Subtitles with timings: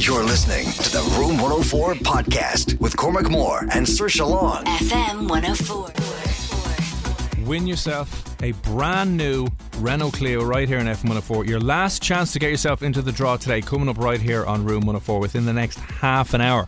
[0.00, 4.64] You're listening to the Room 104 podcast with Cormac Moore and Saoirse Long.
[4.64, 7.44] FM 104.
[7.44, 11.46] Win yourself a brand new Renault Clio right here in F104.
[11.46, 14.64] Your last chance to get yourself into the draw today, coming up right here on
[14.64, 16.66] Room 104 within the next half an hour.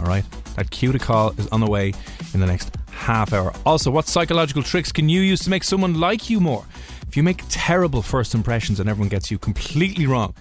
[0.00, 1.92] All right, that cue to call is on the way
[2.32, 3.52] in the next half hour.
[3.66, 6.64] Also, what psychological tricks can you use to make someone like you more?
[7.06, 10.32] If you make terrible first impressions and everyone gets you completely wrong,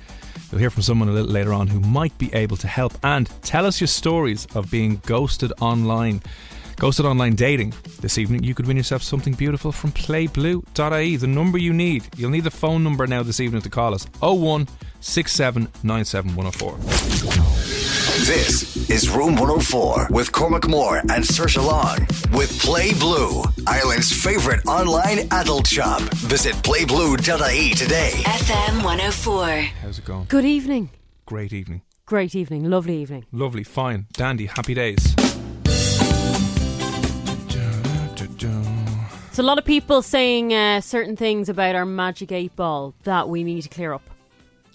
[0.52, 3.30] You'll hear from someone a little later on who might be able to help and
[3.42, 6.22] tell us your stories of being ghosted online.
[6.78, 7.74] Ghosted online dating.
[8.02, 11.16] This evening, you could win yourself something beautiful from playblue.ie.
[11.16, 12.08] The number you need.
[12.18, 14.68] You'll need the phone number now this evening to call us 01
[18.26, 22.00] This is Room 104 with Cormac Moore and Saoirse Long
[22.36, 26.02] with Play Blue, Ireland's favorite online adult shop.
[26.02, 28.14] Visit playblue.ie today.
[28.26, 29.48] FM 104.
[29.80, 30.26] How's it going?
[30.28, 30.90] Good evening.
[31.28, 31.84] Great evening.
[32.08, 32.68] Great evening.
[32.68, 33.28] Lovely evening.
[33.32, 35.14] Lovely, fine, dandy, happy days.
[39.34, 43.30] So, a lot of people saying uh, certain things about our Magic 8 ball that
[43.30, 44.10] we need to clear up.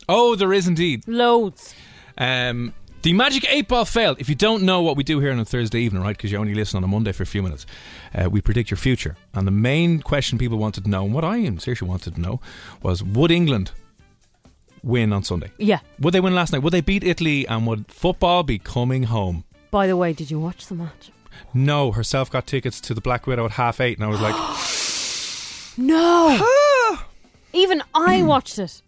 [0.09, 1.03] Oh, there is indeed.
[1.09, 1.75] Loads.
[2.17, 4.21] Um, the Magic 8 Ball failed.
[4.21, 6.39] If you don't know what we do here on a Thursday evening, right, because you
[6.39, 7.67] only listen on a Monday for a few minutes,
[8.15, 9.17] uh, we predict your future.
[9.35, 12.21] And the main question people wanted to know, and what I am seriously wanted to
[12.21, 12.41] know,
[12.83, 13.73] was would England
[14.83, 15.51] win on Sunday?
[15.59, 15.81] Yeah.
[16.01, 16.63] Would they win last night?
[16.63, 17.47] Would they beat Italy?
[17.47, 19.45] And would football be coming home?
[19.71, 21.11] By the way, did you watch the match?
[21.55, 24.35] No, herself got tickets to the Black Widow at half eight, and I was like,
[25.77, 26.99] No.
[27.53, 28.83] Even I watched it.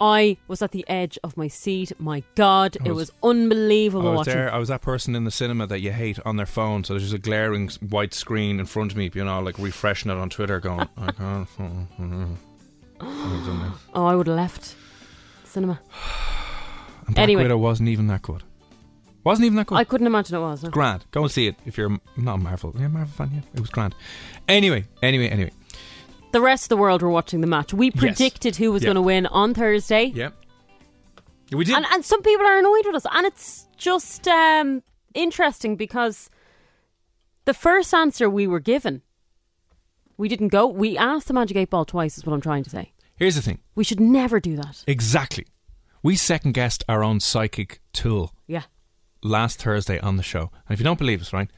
[0.00, 1.92] I was at the edge of my seat.
[1.98, 4.34] My God, I it was- was unbelievable I was watching.
[4.34, 4.52] there.
[4.52, 6.84] I was that person in the cinema that you hate on their phone.
[6.84, 10.10] So there's just a glaring white screen in front of me, you know, like refreshing
[10.10, 11.48] it on Twitter, going, I can't.
[11.58, 12.38] And
[13.00, 14.74] Oh, I would have left
[15.44, 15.80] cinema.
[17.06, 17.42] Black Anyway.
[17.42, 18.42] Widow wasn't even that good.
[19.24, 19.76] Wasn't even that good.
[19.76, 20.62] I couldn't imagine it was.
[20.62, 20.70] no.
[20.70, 21.04] grand.
[21.10, 22.74] Go and see it if you're not a Marvel.
[22.78, 23.30] Yeah, Marvel fan.
[23.34, 23.94] Yeah, it was grand.
[24.48, 25.50] Anyway, anyway, anyway.
[26.34, 27.72] The rest of the world were watching the match.
[27.72, 28.86] We predicted who was Yeah.
[28.88, 30.06] going to win on Thursday.
[30.06, 30.30] Yeah,
[31.52, 31.76] we did.
[31.76, 33.06] And, and some people are annoyed with us.
[33.12, 34.82] And it's just um,
[35.14, 36.28] interesting because
[37.44, 39.02] the first answer we were given,
[40.16, 40.66] we didn't go.
[40.66, 42.92] We asked the Magic 8 Ball twice, is what I'm trying to say.
[43.14, 43.60] Here's the thing.
[43.76, 44.82] We should never do that.
[44.88, 45.46] Exactly.
[46.02, 48.62] We second guessed our own psychic tool Yeah.
[49.22, 50.50] last Thursday on the show.
[50.68, 51.48] And if you don't believe us, right,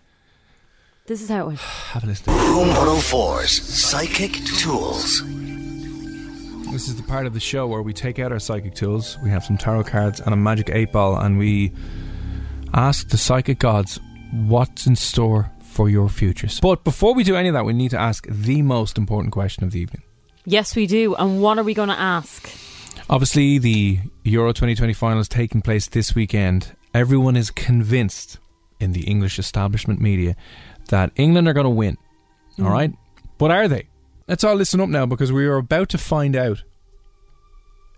[1.06, 1.58] This is how it went.
[1.92, 2.34] have a listen.
[2.34, 5.22] Room 104's Psychic Tools.
[6.72, 9.16] This is the part of the show where we take out our psychic tools.
[9.22, 11.72] We have some tarot cards and a magic eight ball, and we
[12.74, 14.00] ask the psychic gods
[14.32, 16.58] what's in store for your futures.
[16.58, 19.62] But before we do any of that, we need to ask the most important question
[19.62, 20.02] of the evening.
[20.44, 21.14] Yes, we do.
[21.14, 22.50] And what are we going to ask?
[23.08, 26.74] Obviously, the Euro 2020 final is taking place this weekend.
[26.92, 28.38] Everyone is convinced
[28.80, 30.36] in the English establishment media
[30.88, 31.96] that England are going to win.
[32.52, 32.66] Mm-hmm.
[32.66, 32.92] All right?
[33.38, 33.88] But are they?
[34.28, 36.62] Let's all listen up now because we are about to find out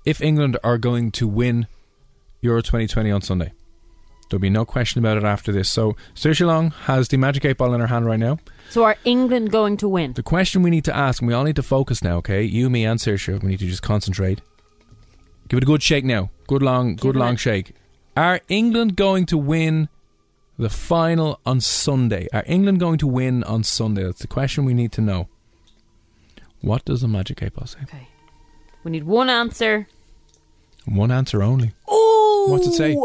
[0.05, 1.67] if England are going to win
[2.41, 3.53] Euro 2020 on Sunday.
[4.29, 5.71] There'll be no question about it after this.
[5.71, 8.39] So, Saoirse Long has the Magic 8 ball in her hand right now.
[8.69, 10.13] So, are England going to win?
[10.13, 12.43] The question we need to ask, and we all need to focus now, okay?
[12.43, 14.43] You, me, and Saoirse, we need to just concentrate.
[15.49, 16.31] Give it a good shake now.
[16.47, 17.75] Good long, good long shake.
[18.17, 19.89] Are England going to win
[20.59, 22.29] the final on Sunday?
[22.33, 24.03] Are England going to win on Sunday?
[24.03, 25.29] That's the question we need to know.
[26.61, 27.79] What does the Magic 8 ball say?
[27.85, 28.09] Okay.
[28.83, 29.87] We need one answer.
[30.85, 31.73] One answer only.
[31.87, 32.47] Oh!
[32.51, 32.97] What's it say?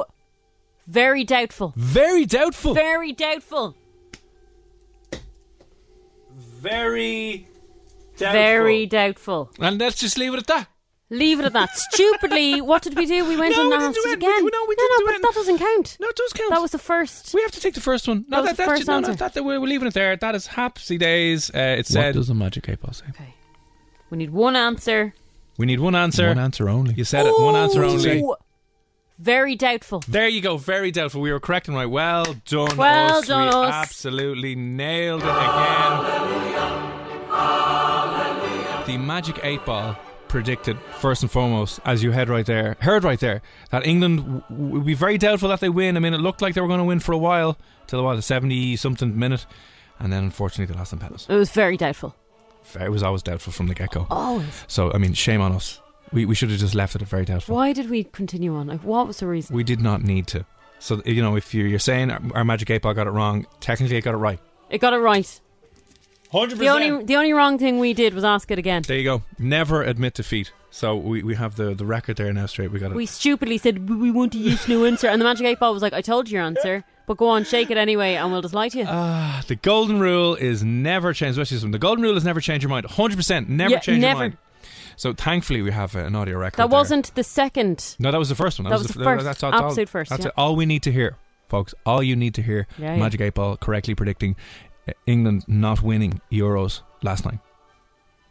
[0.88, 1.74] Very doubtful.
[1.76, 2.74] Very doubtful.
[2.74, 3.76] Very doubtful.
[6.60, 7.48] Very
[8.18, 9.52] Very doubtful.
[9.60, 10.68] And let's just leave it at that.
[11.14, 11.70] Leave it at that.
[11.78, 13.24] Stupidly, what did we do?
[13.26, 14.20] We went No, and we didn't asked do it it.
[14.20, 14.46] We- again.
[14.52, 15.22] no, we no, didn't do but it.
[15.22, 15.98] that doesn't count.
[16.00, 16.50] No, it does count.
[16.50, 17.34] That was the first.
[17.34, 18.26] We have to take the first one.
[18.28, 19.30] No, That was that, the that's first no, no, answer.
[19.30, 20.16] that, we're, we're leaving it there.
[20.16, 21.50] That is happy days.
[21.52, 23.06] Uh, it What does a magic eight ball say?
[23.10, 23.34] Okay.
[24.10, 25.14] We need one answer.
[25.58, 26.28] we need one answer.
[26.30, 26.94] One answer only.
[26.96, 27.32] You said it.
[27.40, 28.24] One answer only.
[29.20, 30.02] Very doubtful.
[30.08, 30.58] There you go.
[30.58, 31.22] Very doubtful.
[31.22, 31.86] We were correct and right.
[31.86, 32.76] Well done.
[32.76, 33.28] Well us.
[33.28, 33.74] done, We us.
[33.74, 35.38] absolutely nailed it again.
[35.38, 37.28] Hallelujah.
[37.30, 38.84] Hallelujah.
[38.88, 39.96] The magic eight ball
[40.34, 44.18] predicted first and foremost, as you heard right there, heard right there, that England
[44.50, 45.96] w- would be very doubtful that they win.
[45.96, 48.16] I mean, it looked like they were going to win for a while till what
[48.16, 49.46] the seventy something minute,
[50.00, 51.28] and then unfortunately they lost in penalties.
[51.30, 52.16] It was very doubtful.
[52.82, 54.08] It was always doubtful from the get go.
[54.10, 54.66] Always.
[54.68, 55.80] So I mean, shame on us.
[56.12, 57.54] We we should have just left it at very doubtful.
[57.54, 58.66] Why did we continue on?
[58.66, 59.56] Like, what was the reason?
[59.56, 60.48] We did not need to.
[60.80, 63.46] So you know, if you're, you're saying our, our magic eight ball got it wrong,
[63.60, 64.40] technically it got it right.
[64.72, 65.40] It got it right.
[66.34, 68.82] Hundred The only the only wrong thing we did was ask it again.
[68.86, 69.24] There you go.
[69.40, 70.52] Never admit defeat.
[70.72, 72.72] So we, we have the, the record there now straight.
[72.72, 72.96] We got it.
[72.96, 75.72] We stupidly said "We- we want a yes no answer, and the magic eight ball
[75.72, 78.42] was like, "I told you your answer, but go on, shake it anyway, and we'll
[78.42, 81.38] just lie to you." Ah, the golden rule is never change.
[81.38, 81.72] Especially one.
[81.72, 82.88] The golden rule is never change your mind.
[82.88, 84.20] Hundred percent, never Yeah, change never.
[84.24, 84.38] your mind.
[84.96, 86.58] So thankfully we have uh, an audio record.
[86.58, 86.78] that there.
[86.80, 87.96] wasn't the second.
[88.00, 88.68] No, that was the first one.
[88.70, 89.24] That was the first.
[89.26, 90.30] That's, that's all, Absolute first, That's yeah.
[90.30, 90.34] it.
[90.38, 91.18] all we need to hear,
[91.50, 91.76] folks.
[91.86, 92.66] All you need to hear.
[92.80, 93.00] Yeah, yeah.
[93.00, 94.36] Magic Eight Ball correctly predicting
[95.06, 97.40] England not winning Euros last night.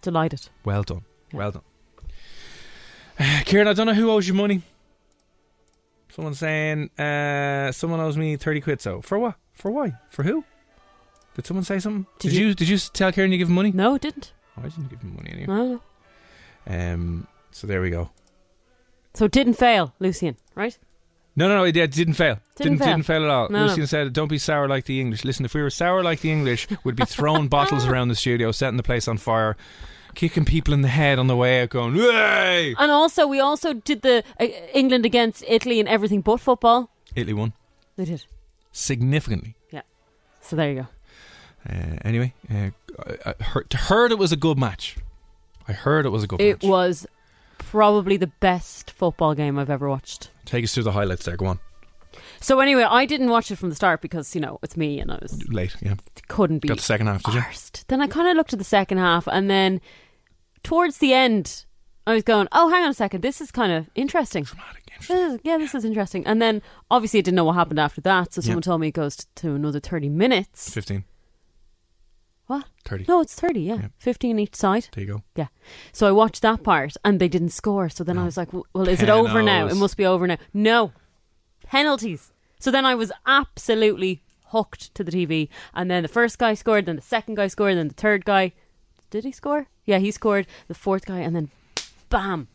[0.02, 0.48] Delighted.
[0.64, 1.02] Well done.
[1.32, 1.38] Yeah.
[1.38, 1.62] Well done.
[3.18, 4.62] Uh, Kieran, I don't know who owes you money.
[6.10, 8.80] Someone's saying uh, someone owes me thirty quid.
[8.80, 9.36] So for what?
[9.54, 9.94] For why?
[10.10, 10.44] For who?
[11.34, 12.06] Did someone say something?
[12.18, 13.72] Did Did, you- you, did you tell Kieran you give him money?
[13.72, 14.32] No, it didn't.
[14.58, 15.46] Oh, I didn't you give him money anyway.
[15.46, 15.80] No.
[16.66, 17.26] Um.
[17.50, 18.10] So there we go.
[19.14, 20.36] So it didn't fail, Lucian.
[20.54, 20.78] Right?
[21.34, 22.38] No, no, no, it, it didn't fail.
[22.56, 22.88] Didn't fail.
[22.88, 23.48] didn't fail at all.
[23.48, 23.64] No.
[23.66, 26.30] Lucian said, "Don't be sour like the English." Listen, if we were sour like the
[26.30, 29.56] English, we'd be throwing bottles around the studio, setting the place on fire,
[30.14, 33.72] kicking people in the head on the way out, going, "Hey!" And also, we also
[33.72, 34.44] did the uh,
[34.74, 36.90] England against Italy and everything but football.
[37.14, 37.52] Italy won
[37.96, 38.24] They did.
[38.72, 39.54] significantly.
[39.70, 39.82] Yeah.
[40.40, 40.86] So there you go.
[41.68, 42.70] Uh, anyway, uh,
[43.24, 44.96] I, I heard, heard it was a good match.
[45.68, 46.64] I heard it was a good It match.
[46.64, 47.06] It was
[47.72, 50.30] probably the best football game I've ever watched.
[50.44, 51.38] Take us through the highlights there.
[51.38, 51.58] Go on.
[52.38, 55.10] So anyway, I didn't watch it from the start because you know it's me and
[55.10, 55.94] I was Late, yeah.
[56.28, 57.40] couldn't be Got the second half, did you?
[57.40, 57.86] arsed.
[57.86, 59.80] Then I kind of looked at the second half, and then
[60.62, 61.64] towards the end,
[62.06, 65.16] I was going, "Oh, hang on a second, this is kind of interesting." Dramatic, interesting.
[65.16, 66.26] This is- yeah, this is interesting.
[66.26, 66.60] And then
[66.90, 68.46] obviously, I didn't know what happened after that, so Yeah.
[68.48, 70.68] someone told me it goes to another thirty minutes.
[70.74, 71.04] 15,
[72.52, 72.66] What?
[72.84, 73.04] 30.
[73.08, 73.60] No, it's thirty.
[73.60, 73.88] Yeah, Yeah.
[73.98, 74.88] fifteen each side.
[74.92, 75.22] There you go.
[75.36, 75.46] Yeah.
[75.92, 77.88] So I watched that part, and they didn't score.
[77.88, 79.66] So then I was like, "Well, is it over now?
[79.68, 80.92] It must be over now." No,
[81.66, 82.32] penalties.
[82.58, 86.84] So then I was absolutely hooked to the TV, and then the first guy scored,
[86.86, 88.52] then the second guy scored, then the third guy.
[89.10, 89.68] Did he score?
[89.86, 90.46] Yeah, he scored.
[90.68, 91.50] The fourth guy, and then,
[92.10, 92.48] bam.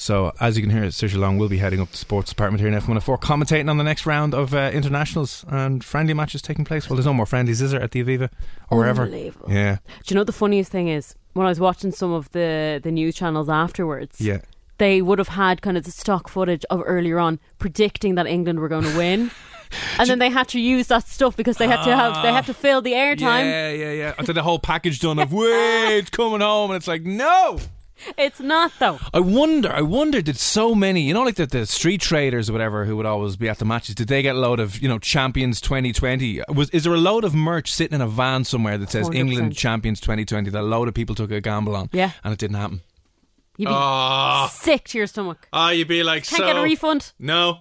[0.00, 2.68] So, as you can hear, Saoirse Long will be heading up the sports department here
[2.68, 6.88] in F104, commentating on the next round of uh, internationals and friendly matches taking place.
[6.88, 8.30] Well, there's no more friendlies, is there, at the Aviva
[8.70, 9.02] or wherever?
[9.02, 9.50] Unbelievable.
[9.50, 11.16] Yeah, Do you know the funniest thing is?
[11.32, 14.38] When I was watching some of the the news channels afterwards, yeah.
[14.78, 18.60] they would have had kind of the stock footage of earlier on predicting that England
[18.60, 19.32] were going to win.
[19.98, 22.46] And then they had to use that stuff because they had to have they had
[22.46, 23.44] to fill the airtime.
[23.44, 24.14] Yeah, yeah, yeah.
[24.16, 27.58] Until the whole package done of wait, it's coming home, and it's like no.
[28.18, 28.98] It's not though.
[29.12, 32.52] I wonder, I wonder, did so many, you know, like the, the street traders or
[32.52, 34.88] whatever, who would always be at the matches, did they get a load of, you
[34.88, 36.42] know, Champions 2020?
[36.54, 39.14] Was is there a load of merch sitting in a van somewhere that says 100%.
[39.16, 41.88] England Champions 2020 that a load of people took a gamble on?
[41.92, 42.12] Yeah.
[42.24, 42.80] and it didn't happen.
[43.56, 44.48] You'd be Ah.
[44.52, 45.48] sick to your stomach.
[45.52, 47.12] Oh, you'd be like, Can't get a refund.
[47.18, 47.58] No.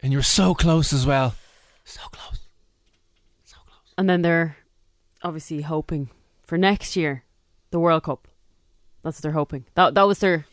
[0.00, 1.34] And you were so close as well.
[1.84, 2.40] So close.
[3.44, 3.94] So close.
[3.98, 4.56] And then they're
[5.22, 6.10] obviously hoping
[6.44, 7.24] for next year,
[7.70, 8.28] the World Cup.
[9.04, 9.64] That's what they're hoping.
[9.76, 10.44] That that was their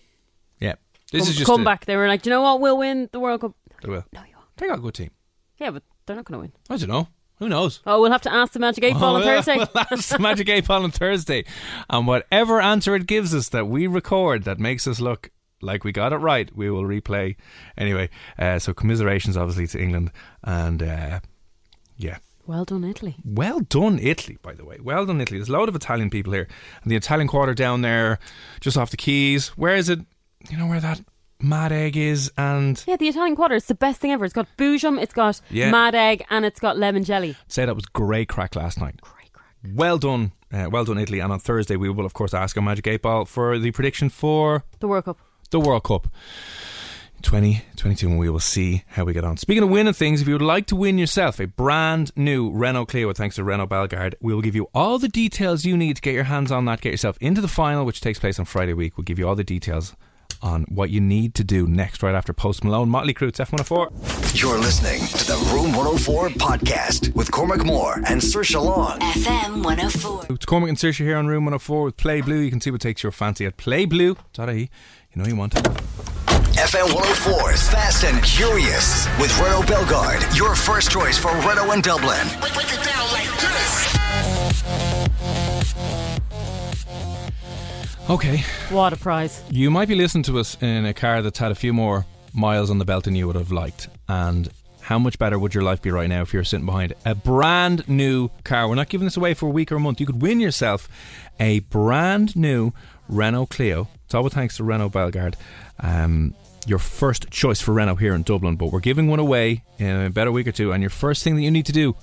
[0.60, 0.76] Yeah.
[1.12, 1.86] This come- is just comeback.
[1.86, 2.62] They were like, Do you know what?
[2.62, 3.56] We'll win the World Cup.
[3.82, 4.06] They will.
[4.14, 4.48] No, you won't.
[4.58, 5.10] They got a good team.
[5.58, 6.52] Yeah, but they're not going to win.
[6.70, 7.08] I don't know.
[7.40, 7.80] Who knows?
[7.88, 9.42] Oh, we'll have to ask the Magic Eight Ball on Oh, yeah.
[9.42, 9.58] Thursday.
[9.58, 11.44] We'll ask the Magic 8 Ball on Thursday.
[11.90, 15.92] And whatever answer it gives us that we record that makes us look like we
[15.92, 17.36] got it right, we will replay.
[17.78, 20.12] Anyway, uh, so commiserations obviously to England.
[20.44, 21.20] And uh,
[21.98, 22.18] yeah.
[22.48, 23.16] Well done, Italy.
[23.24, 24.78] Well done, Italy, by the way.
[24.82, 25.40] Well done, Italy.
[25.40, 26.48] There's a load of Italian people here.
[26.84, 28.20] And the Italian quarter down there,
[28.60, 29.50] just off the Quays.
[29.50, 30.00] Where is it?
[30.50, 31.02] You know where that
[31.40, 32.32] mad egg is?
[32.38, 33.56] And Yeah, the Italian quarter.
[33.56, 34.26] It's the best thing ever.
[34.26, 35.72] It's got Boojum, it's got Yeah.
[35.72, 37.36] mad egg, and it's got lemon jelly.
[37.48, 39.00] say that was great crack last night.
[39.02, 39.54] Great crack.
[39.76, 40.32] Well done.
[40.52, 41.20] Uh, well done, Italy.
[41.20, 44.10] And on Thursday, we will, of course, ask our Magic 8 Ball for the prediction
[44.10, 45.18] for The World Cup.
[45.52, 46.08] the World Cup
[47.22, 49.38] 2022 and we will see how we get on.
[49.38, 52.88] Speaking of winning things, if you would like to win yourself a brand new Renault
[52.88, 56.02] Clio thanks to Renault Belgard, we will give you all the details you need to
[56.02, 58.74] get your hands on that, get yourself into the final, which takes place on Friday
[58.74, 58.98] week.
[58.98, 59.96] We'll give you all the details
[60.42, 62.90] on what you need to do next, right after Post Malone.
[62.90, 64.42] Motley Crew, it's F104.
[64.42, 69.00] You're listening to the Room 104 podcast with Cormac Moore and Saoirse Long.
[69.00, 70.26] FM 104.
[70.30, 72.40] It's Cormac and Saoirse here on Room 104 with Play Blue.
[72.40, 74.70] You can see what takes your fancy at playblue.ie.
[75.14, 76.21] You know you want it.
[76.62, 80.38] FM 104's Fast and Curious with Renault Belgard.
[80.38, 82.28] Your first choice for Renault in Dublin.
[88.12, 88.44] Okay.
[88.70, 89.44] What a prize.
[89.50, 92.70] You might be listening to us in a car that's had a few more miles
[92.70, 93.88] on the belt than you would have liked.
[94.08, 94.48] And
[94.82, 97.90] how much better would your life be right now if you're sitting behind a brand
[97.90, 98.70] new car?
[98.70, 100.00] We're not giving this away for a week or a month.
[100.00, 100.88] You could win yourself
[101.40, 102.72] a brand new
[103.10, 103.88] Renault Clio.
[104.06, 105.34] It's all with thanks to Renault Belgard.
[105.80, 106.36] Um,
[106.68, 110.10] your first choice for Renault here in Dublin, but we're giving one away in a
[110.10, 110.72] better week or two.
[110.72, 111.96] And your first thing that you need to do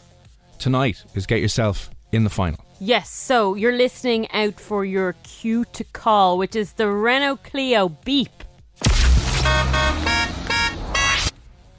[0.59, 2.65] tonight is get yourself in the final.
[2.81, 7.89] Yes, so you're listening out for your cue to call, which is the Renault Clio
[7.89, 8.31] beep.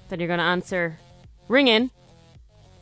[0.09, 0.97] Then you're going to answer,
[1.47, 1.91] ring in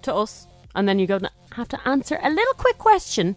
[0.04, 3.36] to us, and then you're going to have to answer a little quick question.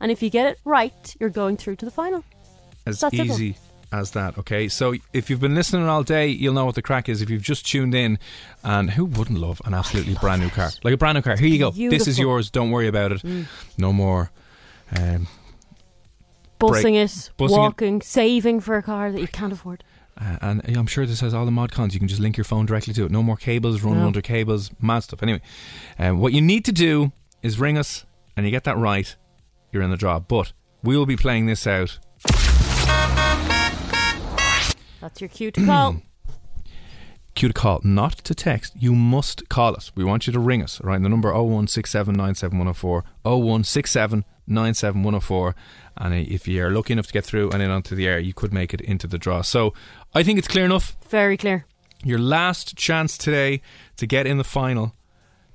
[0.00, 2.24] And if you get it right, you're going through to the final.
[2.86, 3.36] as That's simple.
[4.00, 4.36] As that.
[4.38, 7.22] Okay, so if you've been listening all day, you'll know what the crack is.
[7.22, 8.18] If you've just tuned in,
[8.62, 11.36] and who wouldn't love an absolutely brand new car, like a brand new car?
[11.36, 11.70] Here you go.
[11.70, 12.50] This is yours.
[12.50, 13.22] Don't worry about it.
[13.78, 14.30] No more.
[14.96, 15.26] Um,
[16.60, 17.58] Bussing it, bussing it.
[17.58, 19.84] walking, saving for a car that you can't afford.
[20.18, 21.92] uh, and I'm sure this has all the mod cons.
[21.94, 23.10] You can just link your phone directly to it.
[23.10, 24.06] No more cables running No.
[24.06, 24.70] under cables.
[24.80, 25.22] Mad stuff.
[25.22, 25.42] Anyway,
[25.98, 29.14] um, what you need to do is ring us, and you get that right,
[29.72, 30.20] you're in the draw.
[30.20, 31.98] But we will be playing this out
[35.04, 35.96] That's your cue to call.
[37.34, 38.72] cue to call, not to text.
[38.74, 39.92] You must call us.
[39.94, 41.02] We want you to ring us, right?
[41.02, 45.54] The number 016797104, 016797104.
[45.98, 48.54] And if you're lucky enough to get through and in onto the air, you could
[48.54, 49.42] make it into the draw.
[49.42, 49.74] So
[50.14, 50.96] I think it's clear enough.
[51.10, 51.66] Very clear.
[52.02, 53.60] Your last chance today
[53.98, 54.94] to get in the final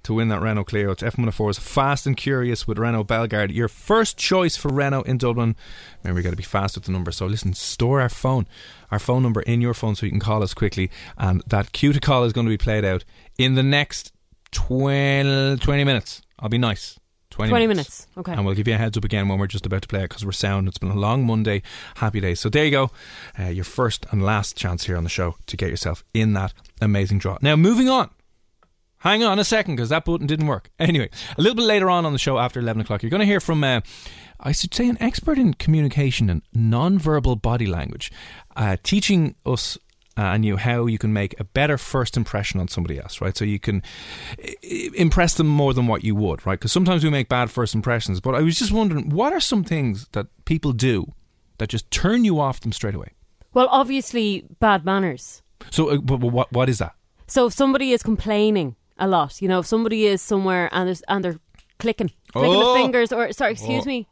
[0.09, 0.89] to win that Renault Clio.
[0.89, 3.53] It's F104's Fast and Curious with Renault Belgard.
[3.53, 5.55] Your first choice for Renault in Dublin.
[6.03, 7.11] Remember, you got to be fast with the number.
[7.11, 8.47] So listen, store our phone,
[8.89, 10.89] our phone number in your phone so you can call us quickly.
[11.19, 13.05] And that cue to call is going to be played out
[13.37, 14.11] in the next
[14.49, 16.23] 20, 20 minutes.
[16.39, 16.99] I'll be nice.
[17.29, 18.07] 20, 20 minutes.
[18.17, 18.31] Okay.
[18.31, 20.09] And we'll give you a heads up again when we're just about to play it
[20.09, 20.67] because we're sound.
[20.67, 21.61] It's been a long Monday.
[21.97, 22.33] Happy day.
[22.33, 22.91] So there you go.
[23.37, 26.53] Uh, your first and last chance here on the show to get yourself in that
[26.81, 27.37] amazing draw.
[27.43, 28.09] Now, moving on.
[28.99, 30.69] Hang on a second because that button didn't work.
[30.79, 33.25] Anyway, a little bit later on on the show after 11 o'clock, you're going to
[33.25, 33.81] hear from, uh,
[34.39, 38.11] I should say, an expert in communication and non-verbal body language,
[38.55, 39.77] uh, teaching us
[40.17, 43.37] uh, and you how you can make a better first impression on somebody else, right?
[43.37, 43.83] So you can
[44.61, 46.59] impress them more than what you would, right?
[46.59, 48.19] Because sometimes we make bad first impressions.
[48.19, 51.13] But I was just wondering, what are some things that people do
[51.57, 53.13] that just turn you off them straight away?
[53.53, 55.41] Well, obviously, bad manners.
[55.71, 56.95] So, uh, what what is that?
[57.27, 61.01] So if somebody is complaining a lot, you know, if somebody is somewhere and there's,
[61.07, 61.39] and they're
[61.79, 62.73] clicking, clicking Oh.
[62.73, 63.87] the fingers, or sorry, excuse Oh.
[63.87, 64.07] me,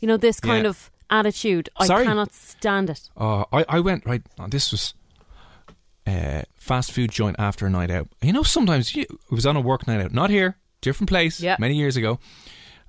[0.00, 0.70] you know, this kind Yeah.
[0.70, 2.04] of attitude, I Sorry.
[2.04, 3.08] cannot stand it.
[3.16, 4.22] Uh, I, I went right.
[4.38, 4.94] oh, this was
[6.06, 8.08] uh, fast food joint after a night out.
[8.22, 11.40] You know, sometimes you, it was on a work night out, not here, different place,
[11.40, 11.58] Yep.
[11.58, 12.18] many years ago.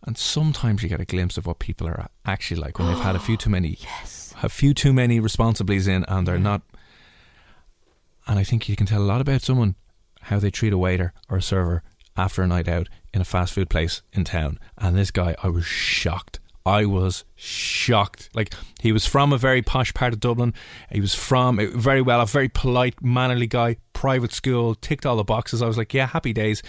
[0.05, 3.15] And sometimes you get a glimpse of what people are actually like when they've had
[3.15, 4.33] a few too many, Yes.
[4.43, 6.61] a few too many responsibilities in, and they're not.
[8.27, 9.75] And I think you can tell a lot about someone
[10.27, 11.84] how they treat a waiter or a server
[12.15, 14.60] after a night out in a fast food place in town.
[14.77, 16.39] And this guy, I was shocked.
[16.65, 18.29] I was shocked.
[18.34, 20.53] Like he was from a very posh part of Dublin.
[20.91, 23.77] He was from very well, a very polite, mannerly guy.
[23.93, 25.62] Private school, ticked all the boxes.
[25.62, 26.62] I was like, yeah, happy days.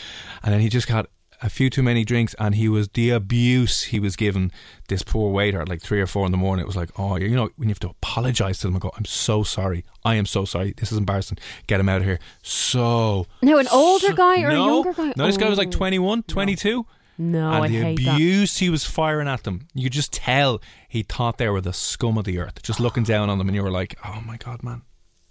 [0.44, 3.84] And then he just got a few too many drinks, and he was the abuse
[3.84, 4.50] he was given
[4.88, 6.62] this poor waiter at like three or four in the morning.
[6.64, 8.90] It was like, oh, you know, when you have to apologize to them and go,
[8.96, 9.84] I'm so sorry.
[10.04, 10.74] I am so sorry.
[10.76, 11.38] This is embarrassing.
[11.66, 12.18] Get him out of here.
[12.42, 15.12] So Now, an older guy or a younger guy?
[15.16, 15.72] No, this guy was like Oh.
[15.72, 16.86] 21, 22.
[17.20, 18.14] No, and I the hate that.
[18.14, 21.72] abuse he was firing at them, you could just tell he thought they were the
[21.72, 22.62] scum of the earth.
[22.62, 24.82] Just looking down on them, and you were like, "Oh my god, man,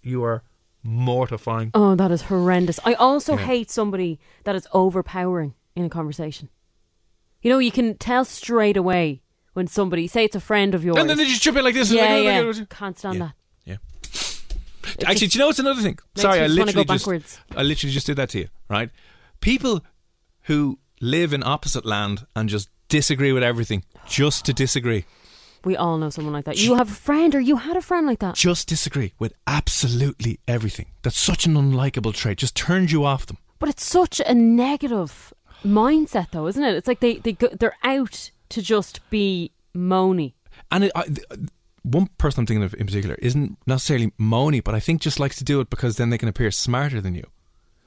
[0.01, 0.43] you are
[0.83, 2.79] mortifying." Oh, that is horrendous.
[2.85, 3.45] I also Yeah.
[3.45, 6.49] hate somebody that is overpowering in a conversation.
[7.41, 9.21] You know, you can tell straight away
[9.53, 10.97] when somebody, say it's a friend of yours.
[10.97, 11.89] And then they just jump in like this.
[11.89, 12.61] and yeah, like, yeah.
[12.61, 13.29] oh, Can't stand Yeah.
[13.65, 13.79] that.
[15.03, 15.09] yeah.
[15.09, 15.99] Actually, do you know what's another thing?
[16.15, 17.39] Sorry, I literally go just, backwards.
[17.55, 18.89] I literally just did that to you, right?
[19.41, 19.83] People
[20.43, 25.05] who live in opposite land and just disagree with everything, just to disagree.
[25.65, 26.57] We all know someone like that.
[26.57, 28.35] You have a friend or you had a friend like that.
[28.35, 30.85] just disagree with absolutely everything.
[31.03, 32.37] That's such an unlikable trait.
[32.37, 33.37] Just turns you off them.
[33.59, 35.33] But it's such a negative
[35.65, 36.75] mindset, though, isn't it?
[36.75, 40.33] It's like they, they go, they're out to just be moany.
[40.71, 41.05] And it, I,
[41.83, 45.37] one person I'm thinking of in particular isn't necessarily moany, but I think just likes
[45.37, 47.25] to do it because then they can appear smarter than you.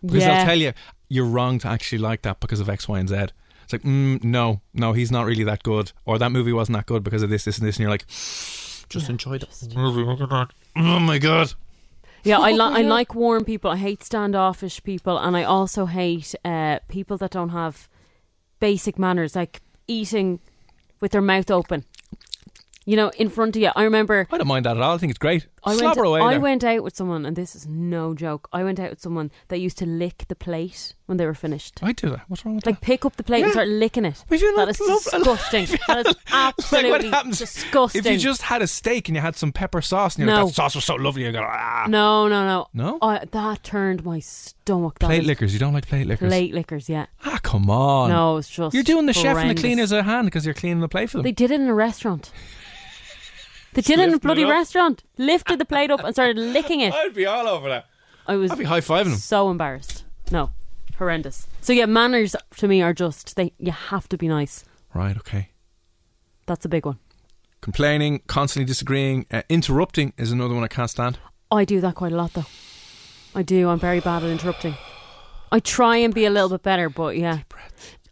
[0.02, 0.36] Because Yeah.
[0.36, 0.72] they'll tell you
[1.08, 3.16] you're wrong to actually like that because of X, Y, and Z.
[3.64, 6.86] It's like, mm, no, no, he's not really that good, or that movie wasn't that
[6.86, 9.76] good because of this, this, and this, and you're like, just enjoyed it.
[9.76, 10.02] movie.
[10.02, 10.48] Look at that.
[10.76, 11.52] Oh my god!
[12.22, 13.70] Yeah, I, li- I like warm people.
[13.70, 17.88] I hate standoffish people, and I also hate uh, people that don't have
[18.60, 20.40] basic manners, like eating
[21.00, 21.84] with their mouth open.
[22.86, 23.70] You know, in front of you.
[23.76, 24.94] I remember I don't mind that at all.
[24.94, 25.46] I think it's great.
[25.62, 26.40] I went, Slobber away I there.
[26.40, 28.48] went out with someone, and this is no joke.
[28.52, 31.80] I went out with someone that used to lick the plate when they were finished.
[31.82, 32.22] I do that.
[32.28, 32.70] What's wrong with that?
[32.70, 32.86] Like that?
[32.86, 33.52] pick up the plate and Yeah.
[33.52, 34.24] start licking it.
[34.30, 35.66] Would you That not is love- disgusting.
[35.88, 37.98] that is like absolutely what happens disgusting.
[37.98, 40.44] If you just had a steak and you had some pepper sauce and you're No.
[40.44, 41.84] like, that sauce was so lovely, you go, ah.
[41.88, 42.98] no, no, no, No?
[43.02, 44.98] I, that turned my stomach.
[45.00, 45.52] That Plate was- lickers.
[45.52, 46.28] You don't like plate lickers?
[46.28, 47.06] Plate lickers, yeah.
[47.24, 48.08] Ah, come on.
[48.10, 49.62] No, it's just You're doing the chef and the horrendous.
[49.62, 51.24] cleaner's a hand because you're cleaning the plate for them.
[51.24, 52.32] They did it in a restaurant.
[53.74, 55.04] Did it in it bloody restaurant.
[55.16, 56.92] Lifted the plate up and started licking it.
[56.92, 57.86] I'd be all over that.
[58.26, 59.16] I was I'd be high fiving them.
[59.16, 60.04] so embarrassed.
[60.30, 60.50] No,
[60.98, 61.46] horrendous.
[61.60, 63.52] So yeah, manners to me are just they.
[63.58, 64.64] You have to be nice.
[64.94, 65.50] Right, okay.
[66.46, 66.98] That's a big one.
[67.60, 71.18] Complaining, constantly disagreeing, uh, interrupting is another one I can't stand.
[71.50, 72.46] I do that quite a lot though.
[73.34, 73.68] I do.
[73.68, 74.74] I'm very bad at interrupting.
[75.52, 77.40] I try and be a little bit better, but yeah.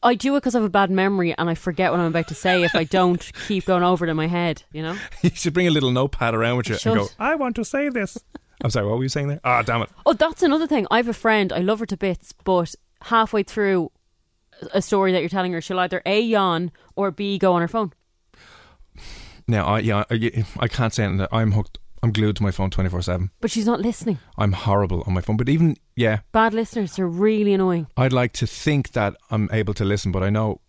[0.03, 2.29] I do it because I have a bad memory and I forget what I'm about
[2.29, 4.97] to say if I don't keep going over it in my head, you know?
[5.23, 7.89] you should bring a little notepad around with you and go, I want to say
[7.89, 8.19] this.
[8.63, 9.41] I'm sorry, what were you saying there?
[9.45, 9.91] Ah, damn it.
[10.05, 10.87] Oh, that's another thing.
[10.91, 11.53] I have a friend.
[11.53, 13.93] I love her to bits, but halfway through
[14.73, 17.69] a story that you're telling her, she'll either A, yawn or B, go on her
[17.69, 17.93] phone.
[19.47, 21.27] Now, I, yeah, I, I can't say anything.
[21.33, 21.79] I'm hooked.
[22.03, 23.31] I'm glued to my phone 24 7.
[23.41, 24.19] But she's not listening.
[24.37, 25.37] I'm horrible on my phone.
[25.37, 27.87] But even, yeah, Bad listeners, they're really annoying.
[27.97, 30.61] I'd like to think that I'm able to listen, but I know,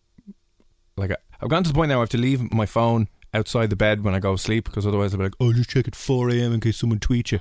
[0.98, 3.70] like, I, I've gotten to the point now I have to leave my phone outside
[3.70, 5.88] the bed when I go to sleep because otherwise I'll be like, oh, just check
[5.88, 6.54] at 4 a.m.
[6.54, 7.40] in case someone tweets you.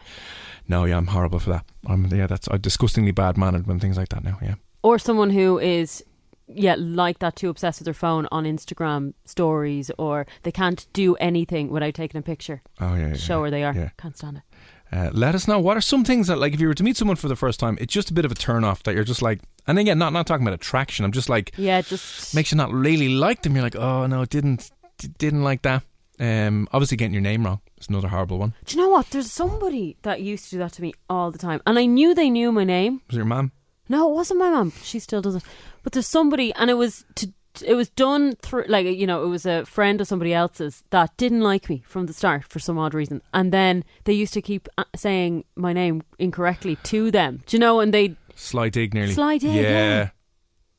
[0.69, 1.65] No, yeah, I'm horrible for that.
[1.87, 4.57] I'm, yeah, that's I'm disgustingly bad mannered when things like that now, yeah.
[4.83, 6.05] Or someone who is,
[6.53, 11.15] yeah, like that, too obsessed with their phone on Instagram stories, or they can't do
[11.17, 12.63] anything without taking a picture.
[12.81, 13.09] Oh, yeah.
[13.09, 13.75] yeah Show where they are.
[13.75, 13.91] Yeah.
[13.99, 14.43] Can't stand it.
[14.91, 16.97] Uh, let us know what are some things that, like, if you were to meet
[16.97, 19.05] someone for the first time, it's just a bit of a turn off that you're
[19.05, 21.05] just like, and again, not not talking about attraction.
[21.05, 22.35] I'm just like, Yeah, just.
[22.35, 23.55] makes you not really like them.
[23.55, 24.71] You're like, oh no, didn't
[25.19, 25.83] didn't like that.
[26.19, 28.55] Um, obviously, getting your name wrong is another horrible one.
[28.65, 29.11] do you know what?
[29.11, 31.61] There's somebody that used to do that to me all the time.
[31.67, 33.03] And I knew they knew my name.
[33.09, 33.53] Was it your mum?
[33.89, 34.73] No, it wasn't my mum.
[34.83, 35.45] She still doesn't.
[35.83, 37.33] But there's somebody, and it was to,
[37.65, 41.17] it was done through, like you know, it was a friend of somebody else's that
[41.17, 44.43] didn't like me from the start for some odd reason, and then they used to
[44.43, 47.43] keep uh, saying my name incorrectly to them.
[47.47, 47.81] Do you know?
[47.81, 49.13] And they Sly dig nearly.
[49.13, 50.11] Sly dig, yeah.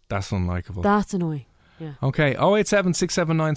[0.08, 0.82] That's unlikable.
[0.82, 1.45] that's annoying.
[1.80, 1.93] Yeah.
[2.04, 3.56] okay, 087 679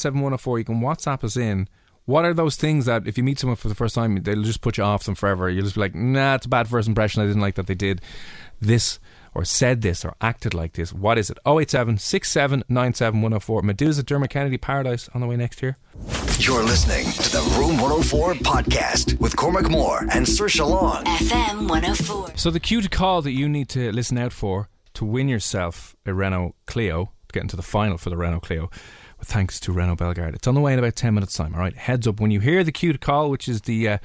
[0.59, 1.69] You can WhatsApp us in.
[2.05, 4.61] What are those things that if you meet someone for the first time, they'll just
[4.61, 5.49] put you off them forever?
[5.49, 7.23] You'll just be like, nah, it's a bad first impression.
[7.23, 8.01] I didn't like that they did
[8.61, 8.99] this
[9.35, 10.93] or said this or acted like this.
[10.93, 11.39] What is it?
[11.47, 13.63] 087 6797 104.
[13.63, 15.79] Meduza, Dermot Kennedy, Paradise on the way next year.
[16.39, 21.05] You're listening to the Room 104 podcast with Cormac Moore and Saoirse Long.
[21.05, 22.37] FM 104.
[22.37, 25.97] So the cue to call that you need to listen out for to win yourself
[26.05, 28.71] a Renault Clio, to get into the final for the Renault Clio,
[29.19, 30.35] with thanks to Renault Belgard.
[30.35, 31.75] It's on the way in about 10 minutes' time, all right?
[31.77, 33.99] Heads up, when you hear the cue to call, which is the uh,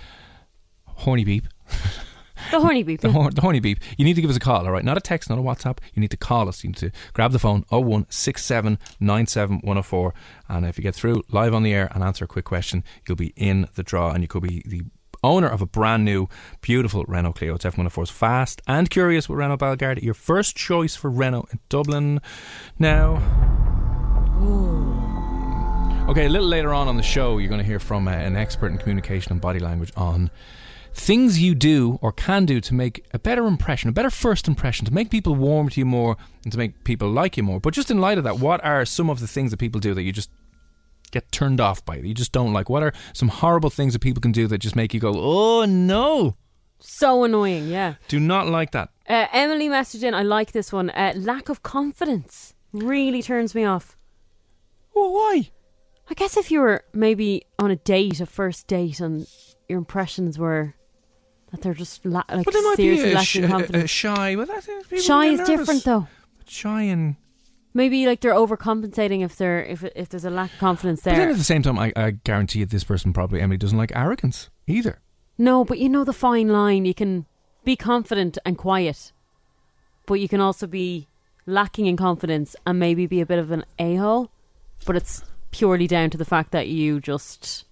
[0.85, 1.47] horny beep,
[2.51, 3.01] The horny beep.
[3.01, 4.85] the, hor- the horny beep, you need to give us a call, all right?
[4.85, 5.79] Not a text, not a WhatsApp.
[5.93, 6.63] You need to call us.
[6.63, 10.11] You need to grab the phone, 016797104.
[10.49, 13.17] And if you get through live on the air and answer a quick question, you'll
[13.17, 14.81] be in the draw and you could be the
[15.23, 16.27] owner of a brand new,
[16.61, 17.55] beautiful Renault Clio.
[17.55, 20.01] It's F104's fast and curious with Renault Belgard.
[20.01, 22.21] Your first choice for Renault in Dublin.
[22.79, 23.21] Now.
[26.09, 28.37] Okay, a little later on on the show, you're going to hear from uh, an
[28.37, 30.31] expert in communication and body language on
[30.97, 34.85] things you do or can do to make a better impression, a better first impression,
[34.85, 37.59] to make people warm to you more and to make people like you more.
[37.59, 39.93] But just in light of that, what are some of the things that people do
[39.93, 40.29] that you just
[41.11, 42.69] get turned off by, that you just don't like?
[42.69, 45.65] What are some horrible things that people can do that just make you go, oh
[45.65, 46.35] no,
[46.79, 47.67] So annoying.
[47.67, 47.95] Yeah.
[48.07, 48.89] do not like that?
[49.07, 50.13] Uh, Emily messaged in.
[50.13, 50.89] I like this one.
[50.89, 53.95] Uh, lack of confidence really turns me off.
[54.93, 55.51] Well, why?
[56.09, 59.27] I guess if you were maybe on a date, a first date, and
[59.69, 60.73] your impressions were
[61.51, 63.83] that they're just la- like But there might be a, lacking a, confidence.
[63.83, 64.35] a shy.
[64.35, 65.47] Well, that's, people Shy get is nervous.
[65.59, 66.07] different though.
[66.47, 67.15] Shy and
[67.73, 71.13] Maybe like they're overcompensating if they're if if there's a lack of confidence there.
[71.13, 73.77] But then at the same time, I, I guarantee you this person probably, Emily, doesn't
[73.77, 74.99] like arrogance either.
[75.37, 76.85] No, but you know the fine line.
[76.85, 77.25] You can
[77.63, 79.11] be confident and quiet,
[80.07, 81.07] but you can also be
[81.45, 84.31] lacking in confidence and maybe be a bit of an a hole.
[84.85, 87.65] But it's purely down to the fact that you just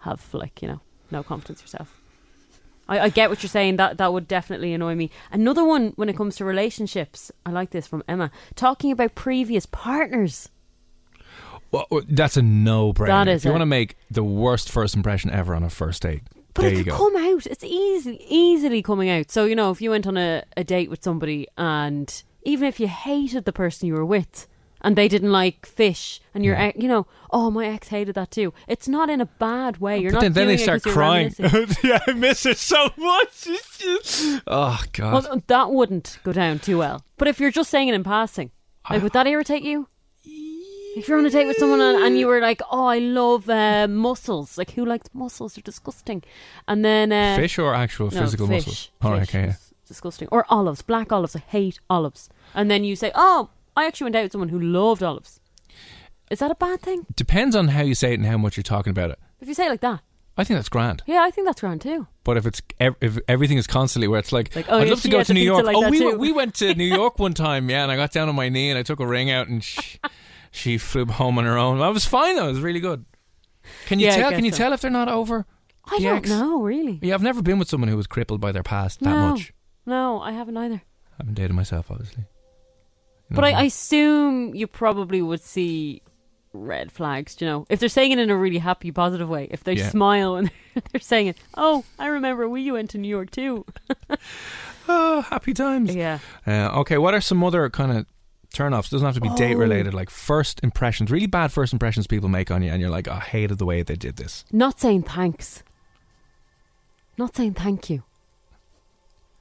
[0.00, 0.80] have like you know
[1.12, 1.98] no confidence yourself.
[2.88, 3.76] I, I get what you're saying.
[3.76, 5.10] That that would definitely annoy me.
[5.30, 7.30] Another one when it comes to relationships.
[7.46, 10.48] I like this from Emma talking about previous partners.
[11.70, 13.06] Well, well, that's a no-brainer.
[13.06, 13.54] That is if you it.
[13.54, 16.22] want to make the worst first impression ever on a first date,
[16.52, 16.96] But there it you could go.
[16.98, 17.46] come out.
[17.46, 19.30] It's easy, easily coming out.
[19.30, 22.78] So you know, if you went on a, a date with somebody, and even if
[22.78, 24.46] you hated the person you were with,
[24.82, 26.64] and they didn't like fish, and you're, Yeah.
[26.66, 28.52] ex- you know, oh, my ex hated that too.
[28.68, 29.98] It's not in a bad way.
[29.98, 30.22] You're but not.
[30.22, 31.34] then, then they start crying.
[31.82, 33.46] yeah, I miss it so much.
[33.46, 35.12] It's just- oh God.
[35.24, 37.04] well, that wouldn't go down too well.
[37.16, 38.50] But if you're just saying it in passing,
[38.90, 39.88] like, would that irritate you?
[40.94, 43.48] If you're on a date with someone and, and you were like, "Oh, I love
[43.48, 45.54] uh, mussels," like who likes mussels?
[45.54, 46.22] They're disgusting.
[46.68, 48.90] And then uh, Fish or actual No, physical fish?
[49.00, 49.46] All right, fish okay.
[49.46, 49.54] yeah.
[49.88, 50.28] Disgusting.
[50.30, 51.34] Or olives, black olives.
[51.34, 52.28] I hate olives.
[52.54, 55.40] And then you say, "Oh, I actually went out with someone who loved olives."
[56.30, 57.04] Is that a bad thing?
[57.14, 59.18] Depends on how you say it and how much you're talking about it.
[59.40, 60.00] If you say it like that,
[60.38, 61.02] I think that's grand.
[61.06, 62.06] yeah, I think that's grand too.
[62.24, 64.90] But if it's ev- if everything is constantly where it's like, Like, oh, I'd yeah,
[64.90, 65.64] love to go had to the New pizza York.
[65.64, 66.06] Oh, like oh, that we too.
[66.06, 68.48] went, we went to New York one time, yeah, and I got down on my
[68.48, 69.98] knee and I took a ring out and she,
[70.50, 71.82] she flew home on her own.
[71.82, 72.46] I was fine though.
[72.46, 73.04] It was really good.
[73.86, 74.30] Can you Yeah, I tell?
[74.30, 74.56] guess Can you so.
[74.58, 75.44] tell if they're not over?
[75.84, 76.30] I the don't ex?
[76.30, 76.98] know, really.
[77.02, 79.52] Yeah, I've never been with someone who was crippled by their past that no, much.
[79.84, 80.76] no, I haven't either.
[81.10, 82.24] I haven't dated myself, obviously.
[83.34, 86.02] But I, I assume you probably would see
[86.52, 87.36] red flags.
[87.40, 89.48] You know, if they're saying it in a really happy, positive way.
[89.50, 89.88] If they Yeah.
[89.90, 90.50] smile and
[90.92, 93.64] they're saying it, oh, I remember we went to New York too.
[94.88, 95.94] oh, happy times.
[95.94, 96.18] Yeah.
[96.46, 98.06] Uh, okay, what are some other kind of
[98.52, 98.90] turn-offs?
[98.90, 99.58] Doesn't have to be date Oh.
[99.58, 99.94] related.
[99.94, 103.12] Like first impressions, really bad first impressions people make on you, and you're like, oh,
[103.12, 104.44] I hated the way they did this.
[104.52, 105.62] Not saying thanks.
[107.16, 108.02] Not saying thank you.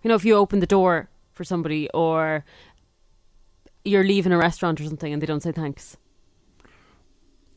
[0.04, 2.43] You know, if you open the door for somebody or
[3.83, 5.97] you're leaving a restaurant or something and they don't say thanks.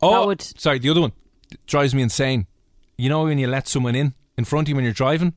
[0.02, 1.12] Oh, would- sorry, the other one
[1.66, 2.46] drives me insane.
[2.98, 5.34] You know when you let someone in in front of you when you're driving,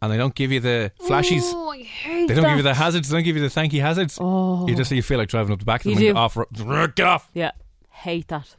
[0.00, 1.42] and they don't give you the flashies.
[1.44, 3.08] Oh, I hate They don't give you the hazards.
[3.08, 4.18] They don't give you the thank you hazards.
[4.20, 4.66] Oh.
[4.68, 6.70] You just you feel like driving up the back of You them and do.
[6.70, 6.94] off.
[6.94, 7.30] Get off.
[7.34, 7.52] Yeah,
[7.90, 8.54] hate that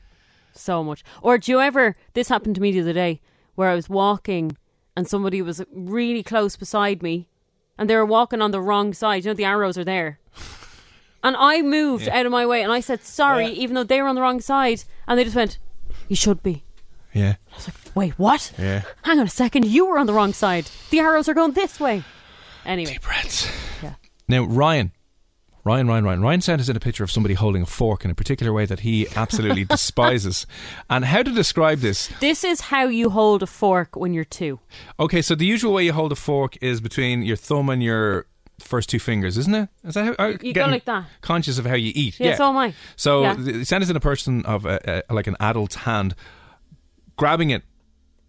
[0.54, 1.04] so much.
[1.22, 1.96] Or do you ever?
[2.14, 3.22] This happened to me the other day
[3.56, 4.58] where I was walking
[4.96, 7.28] and somebody was really close beside me,
[7.78, 9.26] and they were walking on the wrong side.
[9.26, 10.20] You know, the arrows are there,
[11.24, 12.20] and I moved Yeah.
[12.20, 13.54] out of my way and I said sorry, Yeah.
[13.64, 15.58] even though they were on the wrong side, and they just went,
[16.08, 16.64] "You should be."
[17.14, 18.52] Yeah, I was like, "Wait, what?
[18.58, 18.82] yeah.
[19.04, 20.66] Hang on a second, you were on the wrong side.
[20.90, 22.04] The arrows are going this way."
[22.66, 23.48] Anyway, Deep breaths.
[23.82, 23.94] Yeah.
[24.28, 24.92] Now Ryan.
[25.66, 26.22] Ryan, Ryan, Ryan.
[26.22, 28.66] Ryan sent us in a picture of somebody holding a fork in a particular way
[28.66, 30.46] that he absolutely despises.
[30.90, 32.10] And how to describe this?
[32.20, 34.60] this is how you hold a fork when you're two.
[35.00, 38.26] Okay, so the usual way you hold a fork is between your thumb and your
[38.64, 39.70] first two fingers, isn't it?
[39.84, 41.06] Is that how uh, I'm You go like that.
[41.22, 42.20] Conscious of how you eat.
[42.20, 42.74] Yeah, so am I.
[42.96, 43.36] So Yeah.
[43.36, 46.16] th- send us in a person of a, a, like an adult's hand,
[47.16, 47.64] grabbing it.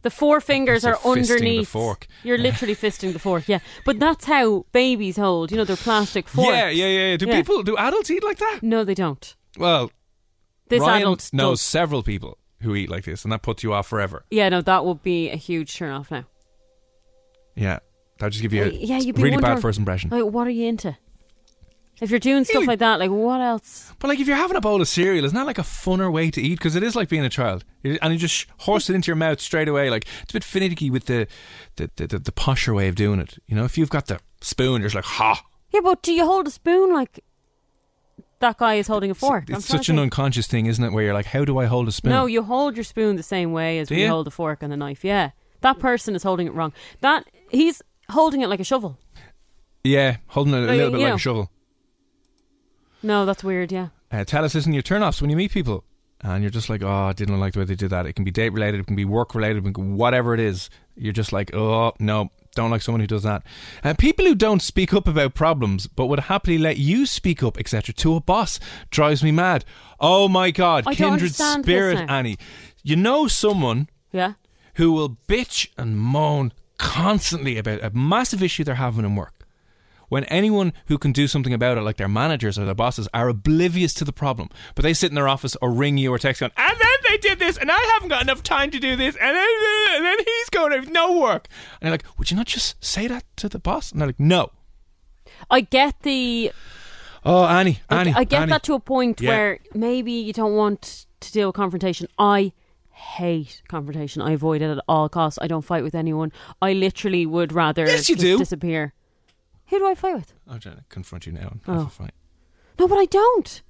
[0.02, 1.68] The four fingers are fisting the underneath.
[1.68, 2.06] fork.
[2.24, 3.60] You're literally fisting the fork, yeah.
[3.86, 5.50] But that's how babies hold.
[5.50, 6.50] You know, they're plastic forks.
[6.50, 7.10] Yeah, yeah, yeah.
[7.12, 7.16] yeah.
[7.16, 7.36] Do Yeah.
[7.36, 8.58] people, do adults eat like that?
[8.62, 9.34] No, they don't.
[9.58, 9.90] Well,
[10.68, 11.62] This Ryan adult knows does.
[11.62, 14.26] several people who eat like this, and that puts you off forever.
[14.30, 16.24] Yeah, no, that would be a huge turn off now.
[17.56, 17.78] Yeah,
[18.18, 20.10] that'll just give you a yeah, you'd be really bad wondering, first impression.
[20.10, 20.96] Like, what are you into?
[22.00, 23.92] If you're doing stuff You- like that, like what else?
[24.00, 26.28] But like, if you're having a bowl of cereal, isn't that like a funner way
[26.32, 26.58] to eat?
[26.58, 29.16] Because it is like being a child, and you just sh- horse it into your
[29.16, 29.90] mouth straight away.
[29.90, 31.28] Like it's a bit finicky with the
[31.76, 33.38] the, the the the posher way of doing it.
[33.46, 35.40] You know, if you've got the spoon, you're just like ha.
[35.72, 37.20] Yeah, but do you hold a spoon like
[38.40, 39.44] that guy is holding a fork?
[39.48, 40.12] I'm It's trying such to an think.
[40.12, 40.92] unconscious thing, isn't it?
[40.92, 42.10] Where you're like, how do I hold a spoon?
[42.10, 44.08] No, you hold your spoon the same way as Do we you?
[44.08, 45.04] hold a fork and a knife.
[45.04, 46.72] Yeah, that person is holding it wrong.
[47.00, 48.98] That he's holding it like a shovel.
[49.82, 51.16] yeah, holding it a Like, little bit you like know.
[51.16, 51.50] a shovel.
[53.02, 53.70] No, that's weird.
[53.72, 53.88] Yeah.
[54.10, 55.84] Uh, tell us, listen, your turn-offs when you meet people,
[56.22, 58.06] and you're just like, oh, I didn't like the way they did that.
[58.06, 60.40] It can be date related, it can be work related, it can be whatever it
[60.40, 60.70] is.
[60.96, 63.42] You're just like, oh no, don't like someone who does that.
[63.82, 67.58] Uh, people who don't speak up about problems, but would happily let you speak up,
[67.58, 68.58] etc., to a boss
[68.90, 69.64] drives me mad.
[70.00, 72.14] Oh my god, I don't kindred understand this spirit, now.
[72.14, 72.38] Annie.
[72.82, 74.34] You know someone Yeah.
[74.76, 79.32] who will bitch and moan constantly about a massive issue they're having in work.
[80.10, 83.28] When anyone who can do something about it, like their managers or their bosses, are
[83.28, 86.40] oblivious to the problem, but they sit in their office or ring you or text
[86.40, 89.16] going, and then they did this, and I haven't got enough time to do this,
[89.16, 89.48] and then,
[89.96, 91.48] and then he's going to have no work.
[91.80, 93.90] And you're like, would you not just say that to the boss?
[93.90, 94.50] And they're like, no.
[95.50, 96.52] I get the
[97.24, 98.50] Oh, Annie, I- Annie, I get Annie.
[98.50, 99.30] that to a point Yeah.
[99.30, 102.06] where maybe you don't want to deal with confrontation.
[102.18, 102.52] I
[102.94, 104.22] hate confrontation.
[104.22, 105.38] I avoid it at all costs.
[105.42, 106.32] I don't fight with anyone.
[106.62, 108.38] I literally would rather Yes, you just do.
[108.38, 108.94] disappear.
[109.68, 110.32] Who do I fight with?
[110.48, 111.72] I'm trying to confront you now and Oh.
[111.72, 111.88] have a oh.
[111.88, 112.12] fight.
[112.78, 113.62] No, but I don't.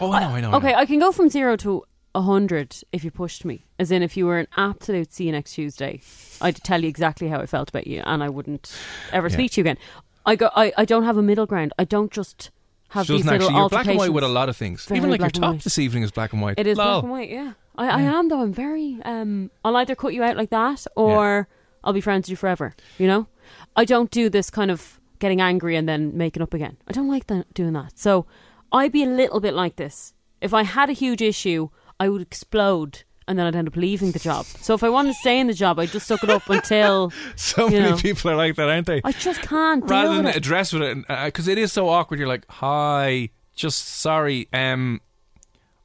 [0.00, 0.50] Oh, I know, I know.
[0.52, 0.78] I okay, know.
[0.78, 1.84] I can go from zero to
[2.14, 3.66] a hundred if you pushed me.
[3.78, 6.00] As in, if you were an absolute see you next Tuesday,
[6.40, 8.74] I'd tell you exactly how I felt about you, and I wouldn't
[9.12, 9.34] ever Yeah.
[9.34, 9.78] speak to you again.
[10.26, 10.50] I go.
[10.56, 11.72] I, I don't have a middle ground.
[11.78, 12.50] I don't just
[12.88, 13.60] have She these doesn't little actually.
[13.60, 14.84] You're black and white with a lot of things.
[14.86, 15.62] Very Even like your black and top white.
[15.64, 16.58] this evening is black and white.
[16.58, 16.86] It is Lol.
[16.86, 17.30] black and white.
[17.30, 18.40] Yeah, I, I am though.
[18.42, 18.98] I'm very.
[19.04, 21.48] Um, I'll either cut you out like that, or
[21.82, 22.74] I'll be friends with you forever.
[22.98, 23.26] You know,
[23.74, 26.76] I don't do this kind of getting angry and then making up again.
[26.88, 27.98] I don't like that, doing that.
[27.98, 28.26] So
[28.72, 30.14] I'd be a little bit like this.
[30.40, 33.04] If I had a huge issue, I would explode.
[33.28, 34.44] And then I'd end up leaving the job.
[34.44, 37.12] So if I wanted to stay in the job, I'd just suck it up until
[37.36, 37.96] So you many know.
[37.96, 39.00] people are like that, aren't they?
[39.04, 39.88] I just can't.
[39.88, 40.38] Rather than with it.
[40.38, 42.18] address with it, because it is so awkward.
[42.18, 44.48] You're like, "Hi, just sorry.
[44.52, 45.00] Um,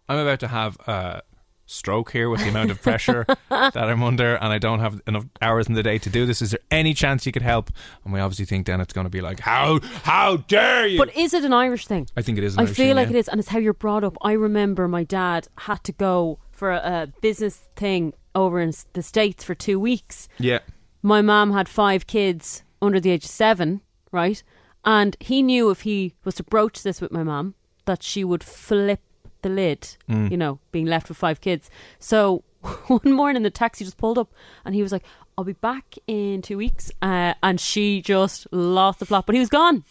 [0.10, 1.22] I'm about to have a
[1.66, 5.26] stroke here with the amount of pressure that I'm under, and I don't have enough
[5.42, 6.42] hours in the day to do this.
[6.42, 7.72] Is there any chance you could help?"
[8.04, 11.16] And we obviously think then it's going to be like, "How, how dare you?" But
[11.16, 12.08] is it an Irish thing?
[12.16, 12.54] I think it is.
[12.56, 13.16] an I Irish feel thing, like yeah.
[13.16, 14.18] it is, and it's how you're brought up.
[14.22, 19.02] I remember my dad had to go for a, a business thing over in the
[19.04, 20.28] States for two weeks.
[20.40, 20.60] Yeah,
[21.02, 24.44] My mom had five kids under the age of seven, right?
[24.84, 28.44] And he knew if he was to broach this with my mom that she would
[28.44, 29.00] flip
[29.46, 30.30] the lid, Mm.
[30.32, 31.70] you know, being left with five kids.
[32.00, 32.44] So
[32.88, 34.34] one morning the taxi just pulled up
[34.66, 35.04] and he was like,
[35.38, 36.92] I'll be back in two weeks.
[37.02, 39.84] Uh, and she just lost the plot, but he was gone.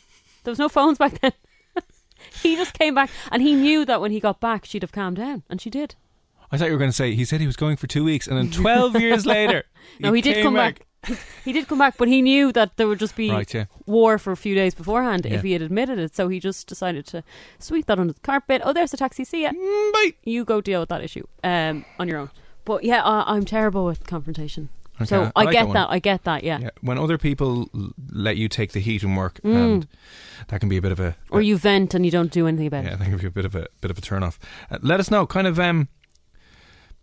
[0.43, 1.33] There was no phones back then.
[2.43, 5.17] he just came back and he knew that when he got back, she'd have calmed
[5.19, 5.43] down.
[5.49, 5.95] And she did.
[6.53, 8.29] I thought you were going to say he said he was going for two weeks,
[8.29, 9.65] and then twelve years later,
[9.99, 10.87] No, he did came come back.
[11.45, 13.65] He did come back, but he knew that there would just be Right, yeah.
[13.87, 15.35] war for a few days beforehand Yeah.
[15.35, 16.15] if he had admitted it.
[16.17, 17.23] So he just decided to
[17.59, 18.63] sweep that under the carpet.
[18.65, 19.25] Oh, there's the taxi.
[19.25, 19.51] See ya.
[19.51, 20.15] Mm, bye.
[20.25, 22.31] You go deal with that issue um, on your own.
[22.65, 24.69] But yeah, I, I'm terrible with confrontation.
[24.97, 25.91] Okay, so I I, like get that that.
[25.91, 26.45] I get that.
[26.45, 26.61] Yeah.
[26.61, 27.69] Yeah, when other people
[28.13, 29.55] let you take the heat and work, Mm.
[29.57, 29.87] and
[30.49, 32.69] that can be a bit of a Or you vent and you don't do anything
[32.69, 32.91] about it.
[32.91, 34.39] yeah, that can be a bit of a bit of a turn off.
[34.71, 35.89] Uh, let us know, kind of um,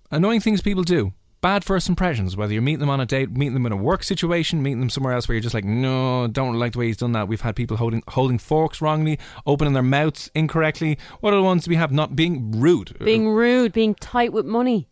[0.09, 1.13] annoying things people do.
[1.41, 4.03] Bad first impressions, whether you're meeting them on a date, meeting them in a work
[4.03, 6.97] situation, meeting them somewhere else where you're just like, no, don't like the way he's
[6.97, 7.27] done that.
[7.27, 10.99] We've had people holding holding forks wrongly, opening their mouths incorrectly.
[11.19, 12.95] What are the ones we have not being rude?
[12.99, 14.87] Being rude, being tight with money.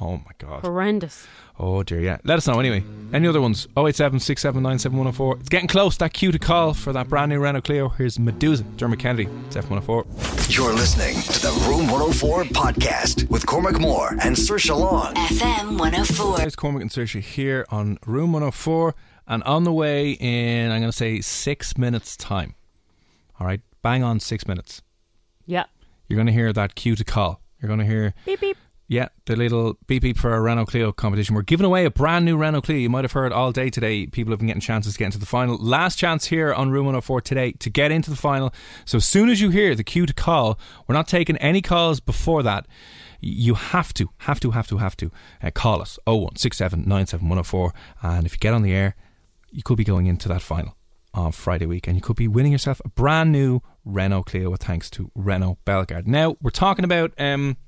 [0.00, 0.62] Oh my god.
[0.62, 1.26] Horrendous.
[1.58, 2.18] Oh dear, yeah.
[2.22, 2.84] Let us know anyway.
[3.12, 3.66] Any other ones?
[3.76, 5.96] 087 It's getting close.
[5.96, 7.88] That cue to call for that brand new Renault Clio.
[7.88, 9.28] Here's Meduza, Dermot Kennedy.
[9.46, 10.54] It's F104.
[10.56, 15.14] You're listening to the Room 104 podcast with Cormac Moore and Saoirse Long.
[15.14, 16.42] FM 104.
[16.42, 18.94] It's Cormac and Saoirse here on Room 104
[19.26, 22.54] and on the way in, I'm going to say six minutes' time.
[23.38, 24.80] All right, bang on six minutes.
[25.44, 25.64] Yeah.
[26.08, 27.42] You're going to hear that cue to call.
[27.60, 28.56] You're going to hear Beep beep.
[28.90, 31.34] Yeah, the little beep beep for a Renault Clio competition.
[31.34, 32.78] We're giving away a brand new Renault Clio.
[32.78, 34.06] You might have heard all day today.
[34.06, 35.58] People have been getting chances to get into the final.
[35.58, 38.50] Last chance here on Room 104 today to get into the final.
[38.86, 42.00] So as soon as you hear the cue to call, we're not taking any calls
[42.00, 42.66] before that.
[43.20, 45.10] You have to, have to, have to, have to
[45.42, 47.74] uh, call us 0167 97104.
[48.02, 48.96] And if you get on the air,
[49.50, 50.78] you could be going into that final
[51.12, 54.88] on Friday week and you could be winning yourself a brand new Renault Clio thanks
[54.90, 56.06] to Renault Belgard.
[56.06, 57.12] Now, we're talking about.
[57.18, 57.58] Um,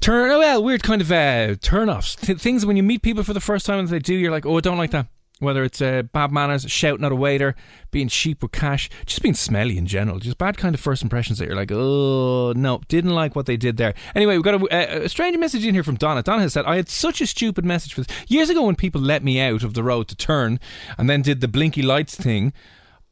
[0.00, 2.16] Turn oh well, weird kind of uh, turn-offs.
[2.16, 4.46] Th- things when you meet people for the first time and they do, you're like,
[4.46, 5.08] oh, I don't like that.
[5.40, 7.54] Whether it's uh, bad manners, shouting at a waiter,
[7.90, 11.38] being cheap with cash, just being smelly in general, just bad kind of first impressions
[11.38, 13.94] that you're like, oh no, didn't like what they did there.
[14.14, 16.22] Anyway, we've got a, a strange message in here from Donna.
[16.22, 19.00] Donna has said, I had such a stupid message for this years ago when people
[19.00, 20.60] let me out of the road to turn
[20.96, 22.52] and then did the blinky lights thing.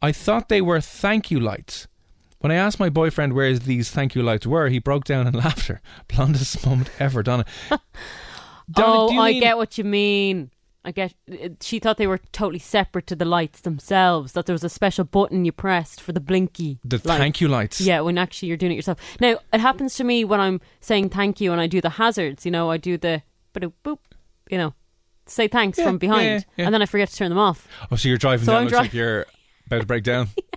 [0.01, 1.87] I thought they were thank you lights.
[2.41, 5.35] When I asked my boyfriend where these thank you lights were, he broke down in
[5.47, 5.81] laughter.
[6.09, 7.45] Blondest moment ever, Donna.
[8.77, 10.51] Oh, Donna, oh, I mean- get what you mean.
[10.85, 11.15] I get.
[11.63, 14.33] She thought they were totally separate to the lights themselves.
[14.33, 16.79] That there was a special button you pressed for the blinky.
[16.85, 17.81] the thank you lights.
[17.81, 18.99] Yeah, when actually you're doing it yourself.
[19.21, 22.45] Now it happens to me when I'm saying thank you and I do the hazards.
[22.45, 23.23] You know, I do the
[23.55, 23.99] boop boop.
[24.51, 24.75] You know,
[25.27, 26.65] say thanks Yeah, from behind, yeah, yeah.
[26.67, 27.67] and then I forget to turn them off.
[27.91, 28.59] Oh, so you're driving So down.
[28.59, 29.27] I'm looks dri- like you're
[29.67, 30.29] about to break down.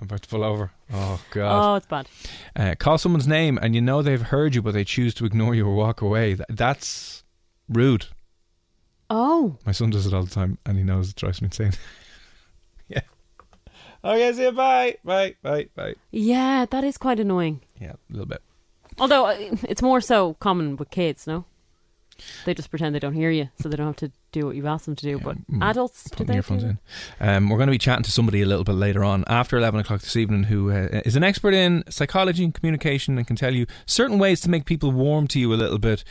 [0.00, 0.70] I'm about to pull over.
[0.92, 1.72] Oh God!
[1.72, 2.08] Oh, it's bad.
[2.56, 5.54] Uh, call someone's name and you know they've heard you, but they choose to ignore
[5.54, 6.36] you or walk away.
[6.36, 7.22] Th- that's
[7.68, 8.06] rude.
[9.10, 11.72] Oh, My son does it all the time, and he knows it drives me insane.
[12.88, 13.00] yeah.
[14.04, 14.52] Okay, see you.
[14.52, 14.96] Bye.
[15.04, 15.34] Bye.
[15.42, 15.68] Bye.
[15.74, 15.94] Bye.
[16.12, 17.60] yeah, that is quite annoying.
[17.80, 18.40] Yeah, a little bit.
[18.98, 19.36] Although uh,
[19.68, 21.44] it's more so common with kids, no?
[22.44, 24.66] They just pretend they don't hear you, so they don't have to do what you've
[24.66, 25.18] asked them to do.
[25.18, 26.78] but mm, adults, do they earphones do in.
[27.20, 29.80] Um, we're going to be chatting to somebody a little bit later on after 11
[29.80, 33.54] o'clock this evening who uh, is an expert in psychology and communication and can tell
[33.54, 36.04] you certain ways to make people warm to you a little bit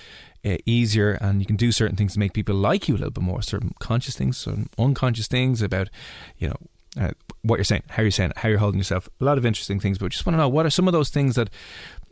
[0.45, 3.11] uh, easier and you can do certain things to make people like you a little
[3.11, 5.89] bit more certain conscious things certain unconscious things about
[6.37, 6.55] you know
[6.99, 9.07] uh, what you're saying, how you're saying it, how you're holding yourself.
[9.21, 11.09] A lot of interesting things, but just want to know what are some of those
[11.09, 11.49] things that,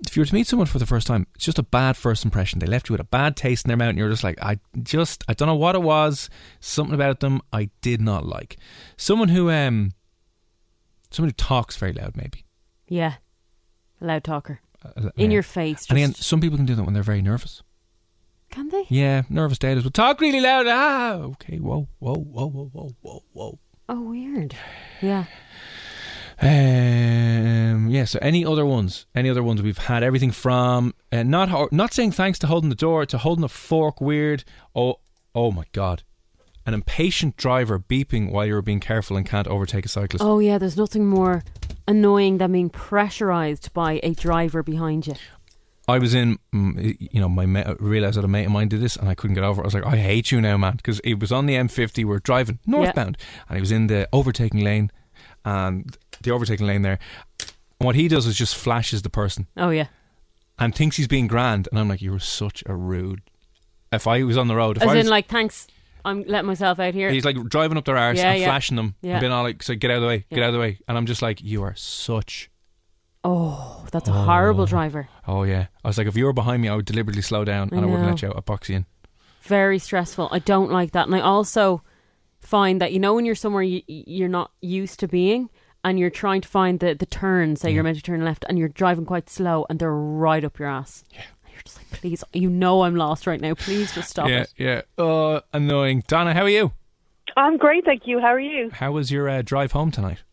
[0.05, 2.23] if you were to meet someone for the first time, it's just a bad first
[2.23, 2.59] impression.
[2.59, 4.59] They left you with a bad taste in their mouth, and you're just like, I
[4.83, 6.29] just, I don't know what it was.
[6.59, 8.57] Something about them I did not like.
[8.95, 9.93] Someone who, um,
[11.11, 12.45] someone who talks very loud, maybe.
[12.87, 13.15] Yeah.
[13.99, 14.61] A loud talker.
[14.85, 15.35] Uh, In yeah.
[15.35, 15.87] your face.
[15.89, 17.63] And again, some people can do that when they're very nervous.
[18.49, 18.85] Can they?
[18.87, 20.67] Yeah, nervous datas will talk really loud.
[20.69, 23.59] Ah, okay, whoa, whoa, whoa, whoa, whoa, whoa, whoa.
[23.89, 24.56] Oh, weird.
[25.02, 25.26] Yeah.
[26.41, 28.06] Um, yeah.
[28.06, 29.06] So, any other ones?
[29.15, 29.62] Any other ones?
[29.62, 33.17] We've had everything from uh, not ho- not saying thanks to holding the door to
[33.17, 34.43] holding a fork weird.
[34.76, 34.95] Oh,
[35.34, 36.04] oh my god,
[36.65, 40.23] an impatient driver beeping while you're being careful and can't overtake a cyclist.
[40.23, 40.58] Oh, yeah.
[40.58, 41.43] There's nothing more
[41.88, 45.15] annoying than being pressurized by a driver behind you.
[45.88, 48.82] I was in, mm, you know, my mate, realized that a mate of mine did
[48.82, 49.62] this, and I couldn't get over.
[49.62, 49.63] it.
[49.63, 52.04] I was like, I hate you now, man, because it was on the M50.
[52.06, 54.91] We're driving northbound, and he was in the overtaking lane,
[55.45, 57.00] and the overtaking lane there.
[57.80, 59.88] And what he does is just flashes the person Oh, yeah.
[60.60, 63.21] and thinks he's being grand, and I'm like, you were such a rude.
[63.91, 65.67] If I was on the road, if As I in, like, thanks.
[66.04, 67.10] I'm letting myself out here.
[67.10, 68.45] he's like driving up their arse Yeah, and yeah.
[68.47, 69.13] flashing them, Yeah.
[69.13, 70.80] and being all like, so get out of the way, get out of the way,
[70.88, 72.50] and I'm just like, you are such.
[73.29, 75.09] Oh, that's a horrible driver.
[75.27, 77.69] Oh yeah, I was like, if you were behind me, I would deliberately slow down,
[77.73, 78.09] I and I, wouldn't know.
[78.11, 78.37] let you out.
[78.37, 78.85] I'd box you in.
[79.41, 80.29] Very stressful.
[80.31, 81.07] I don't like that.
[81.07, 81.81] And I also
[82.39, 85.49] find that, you know, when you're somewhere you, you're not used to being
[85.83, 88.57] and you're trying to find the, the turn, say you're meant to turn left and
[88.57, 91.03] you're driving quite slow and they're right up your ass.
[91.13, 91.23] Yeah.
[91.51, 93.55] You're just like, please, you know I'm lost right now.
[93.55, 94.53] Please just stop yeah, it.
[94.57, 94.81] yeah.
[94.97, 96.03] Oh, annoying.
[96.07, 96.71] Donna, how are you?
[97.35, 98.19] I'm great, thank you.
[98.19, 98.69] How are you?
[98.71, 100.23] How was your uh, drive home tonight?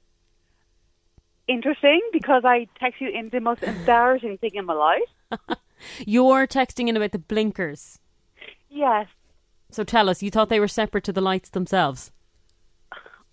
[1.46, 5.58] Interesting because I text you in the most embarrassing thing in my life.
[6.06, 7.98] You're texting in about the blinkers.
[8.70, 9.06] Yes,
[9.70, 12.10] So tell us, you thought they were separate to the lights themselves?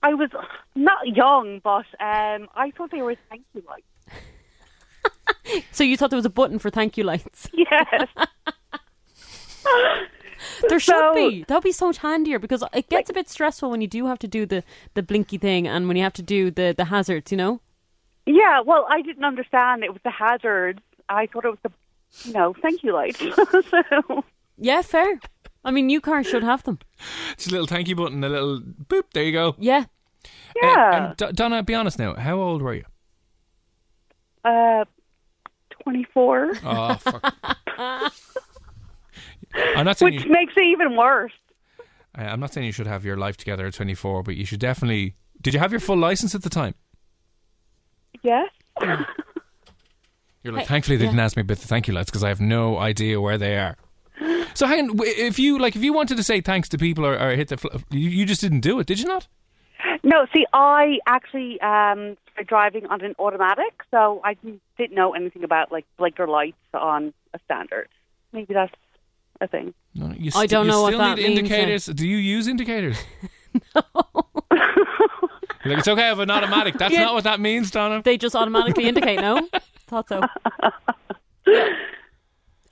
[0.04, 0.30] I was
[0.76, 3.86] not young, but um, I thought they were thank you lights.
[5.71, 7.47] So you thought there was a button for thank you lights?
[7.54, 8.08] Yes,
[10.69, 11.43] There should So- be.
[11.47, 14.06] That would be so much handier because it gets a bit stressful when you do
[14.08, 16.86] have to do the, the blinky thing and when you have to do the, the
[16.86, 17.62] hazards, you know?
[18.26, 18.62] Yeah.
[18.62, 20.80] Well, I didn't understand it was the hazards.
[21.10, 21.72] I thought it was the,
[22.28, 23.20] you know, thank you lights.
[23.70, 24.24] so,
[24.58, 25.20] Yeah, fair.
[25.64, 26.80] I mean, new cars should have them.
[27.34, 29.04] It's a little thank you button, a little boop.
[29.14, 29.56] There you go.
[29.60, 29.86] Yeah.
[30.26, 30.28] Uh,
[30.64, 32.16] yeah, and D- Donna, be honest now.
[32.16, 32.84] How old were you?
[34.44, 34.86] uh,
[35.84, 37.36] twenty-four, Oh fuck.
[39.54, 41.32] I'm not saying which you, makes it even worse.
[42.18, 44.60] uh, I'm not saying you should have your life together at 24, but you should
[44.60, 45.16] definitely.
[45.42, 46.76] Did you have your full license at the time?
[48.22, 48.50] Yes.
[50.44, 51.12] You're like, thankfully they yeah.
[51.12, 53.58] didn't ask me about the thank you lights because I have no idea where they
[53.58, 53.78] are.
[54.54, 57.18] So hang on, if you like, if you wanted to say thanks to people or,
[57.18, 59.28] or hit the, fl- you, you just didn't do it, did you not?
[60.04, 65.14] No, see, I actually um, started driving on an automatic, so I didn't, didn't know
[65.14, 67.88] anything about like blinker lights on a standard.
[68.34, 68.74] Maybe that's
[69.42, 69.74] a thing.
[69.94, 71.86] No, no, you I don't you know what still that need means, indicators.
[71.86, 72.98] Do you use indicators?
[73.76, 73.84] You're
[75.65, 76.78] like, it's okay, I have an automatic.
[76.78, 77.06] That's Yeah.
[77.06, 78.02] not what that means, Donna.
[78.04, 79.47] They just automatically indicate, no?
[79.88, 80.21] Thought so.
[81.47, 81.67] Yeah.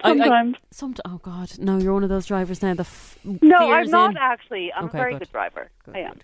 [0.01, 0.55] I- I- Sometimes.
[0.73, 1.51] somet- oh, God.
[1.59, 2.73] No, you're one of those drivers now.
[2.73, 4.17] The f- no, I'm not in.
[4.17, 4.71] actually.
[4.71, 5.19] I'm Okay, a very good.
[5.19, 5.69] good, driver.
[5.85, 6.13] Good, I am.
[6.13, 6.23] good.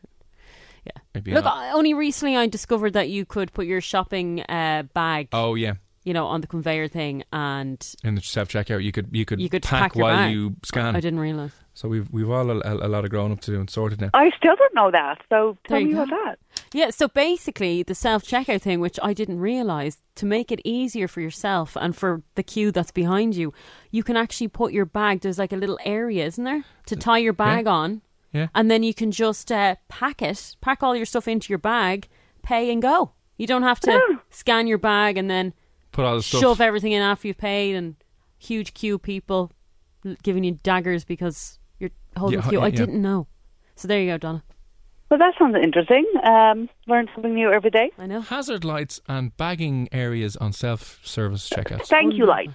[1.13, 1.58] Maybe Look, not.
[1.58, 5.73] I, only recently I discovered that you could put your shopping uh, bag, oh yeah,
[6.04, 9.41] you know, on the conveyor thing, and in the self checkout, you could you could,
[9.41, 10.34] you could pack, pack, while bag.
[10.34, 10.95] you scan.
[10.95, 11.54] I didn't realize.
[11.78, 14.00] So we've we've all a, a, a lot of growing up to do and sorted
[14.00, 14.10] now.
[14.14, 15.22] I still don't know that.
[15.30, 16.04] So tell you me go.
[16.04, 16.40] about that.
[16.74, 21.08] Yeah, so basically, the self checkout thing, which I didn't realize, to make it easier
[21.10, 23.54] for yourself and for the queue that's behind you,
[23.92, 25.20] you can actually put your bag.
[25.22, 28.48] There's like a little area, isn't there, to tie your bag on, Yeah.
[28.56, 32.08] and then you can just uh, pack it, pack all your stuff into your bag,
[32.42, 33.12] pay and go.
[33.38, 34.20] You don't have to Oh.
[34.30, 35.54] scan your bag and then
[35.92, 36.40] Put all the stuff.
[36.40, 37.96] shove everything in after you've paid, and
[38.38, 39.52] huge queue people
[40.24, 41.60] giving you daggers because
[42.15, 42.60] you're holding Yeah, the queue.
[42.60, 42.75] yeah, I yeah.
[42.75, 43.28] didn't know.
[43.75, 44.43] So there you go, Donna.
[45.10, 46.06] Well, that sounds interesting.
[46.23, 47.91] Um, learn something new every day.
[47.97, 48.21] I know.
[48.21, 51.88] Hazard lights and bagging areas on self-service checkouts.
[51.89, 52.54] Thank you, lights.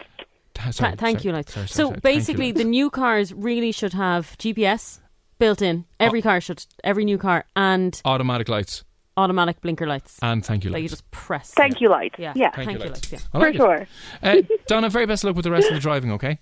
[0.55, 1.85] Ta- sorry, Th- thank sorry, you, like sorry, sorry, so.
[1.85, 1.95] sorry.
[1.97, 2.59] You, basically, lights.
[2.59, 4.99] the new cars really should have GPS
[5.39, 5.85] built in.
[6.01, 6.65] Every car should.
[6.83, 8.85] Every new car and automatic lights
[9.17, 11.51] automatic blinker lights and thank you that you just press.
[11.51, 12.15] Thank you, lights.
[12.19, 12.33] Yeah.
[12.35, 12.51] yeah.
[12.53, 13.13] Thank Thank, you, you, lights.
[13.13, 13.25] lights.
[13.25, 13.29] Yeah.
[13.35, 13.59] I For like it.
[13.59, 13.87] sure.
[14.23, 16.11] Uh, Donna, very best luck with the rest of the driving.
[16.13, 16.39] Okay.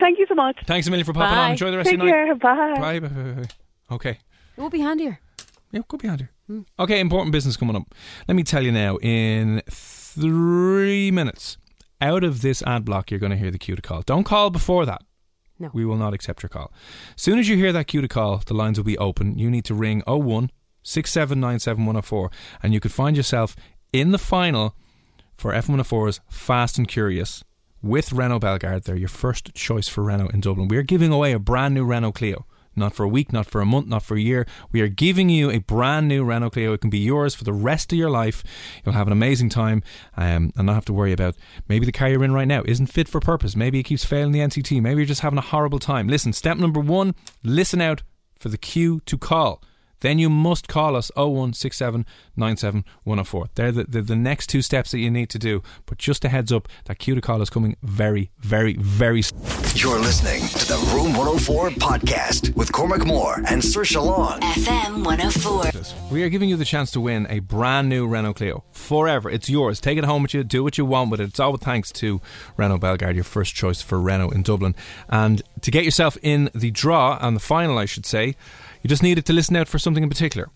[0.00, 0.56] Thank you so much.
[0.66, 1.44] Thanks a million for popping Bye.
[1.44, 1.50] on.
[1.52, 2.40] Enjoy the rest Take of your night.
[2.40, 2.54] care.
[2.76, 3.00] Bye.
[3.00, 3.00] Bye.
[3.00, 3.08] Bye.
[3.08, 3.42] Bye.
[3.42, 3.94] Bye.
[3.94, 4.18] Okay.
[4.56, 5.20] It would be handier.
[5.72, 6.28] Yeah, could be handy.
[6.46, 6.60] Hmm.
[6.78, 7.94] Okay, important business coming up.
[8.26, 8.96] Let me tell you now.
[8.98, 11.58] In three minutes,
[12.00, 14.02] out of this ad block, you're going to hear the cue to call.
[14.02, 15.02] Don't call before that.
[15.58, 15.70] No.
[15.72, 16.72] We will not accept your call.
[17.16, 19.38] As soon as you hear that cue to call, the lines will be open.
[19.38, 20.50] You need to ring 01
[20.84, 22.32] 6797104
[22.62, 23.56] and you could find yourself
[23.92, 24.74] in the final
[25.36, 27.42] for F104's Fast and Curious
[27.82, 28.84] with Renault Belgard.
[28.84, 30.68] They're your first choice for Renault in Dublin.
[30.68, 32.46] We're giving away a brand new Renault Clio.
[32.76, 34.46] Not for a week, not for a month, not for a year.
[34.70, 36.72] We are giving you a brand new Renault Clio.
[36.72, 38.44] It can be yours for the rest of your life.
[38.84, 39.82] You'll have an amazing time
[40.16, 41.34] um, and not have to worry about
[41.68, 43.56] maybe the car you're in right now isn't fit for purpose.
[43.56, 44.80] Maybe it keeps failing the NCT.
[44.80, 46.06] Maybe you're just having a horrible time.
[46.06, 48.02] Listen, step number one listen out
[48.38, 49.62] for the cue to call
[50.00, 53.46] then you must call us 0167 97 104.
[53.54, 55.62] They're the, the, the, next two steps that you need to do.
[55.86, 59.38] But just a heads up, that cue to call is coming very, very, very soon.
[59.74, 64.40] You're listening to the Room 104 podcast with Cormac Moore and Saoirse Long.
[64.40, 66.10] FM 104.
[66.10, 69.30] We are giving you the chance to win a brand new Renault Clio forever.
[69.30, 69.80] It's yours.
[69.80, 70.42] Take it home with you.
[70.42, 71.28] Do what you want with it.
[71.28, 72.20] It's all thanks to
[72.56, 74.74] Renault Belgard, your first choice for Renault in Dublin.
[75.08, 78.34] And to get yourself in the draw and the final, I should say,
[78.82, 80.48] you just needed to listen out for something in particular.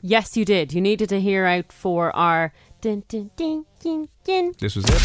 [0.00, 0.72] Yes, you did.
[0.72, 4.52] You needed to hear out for our din din din din din.
[4.58, 5.00] This was it.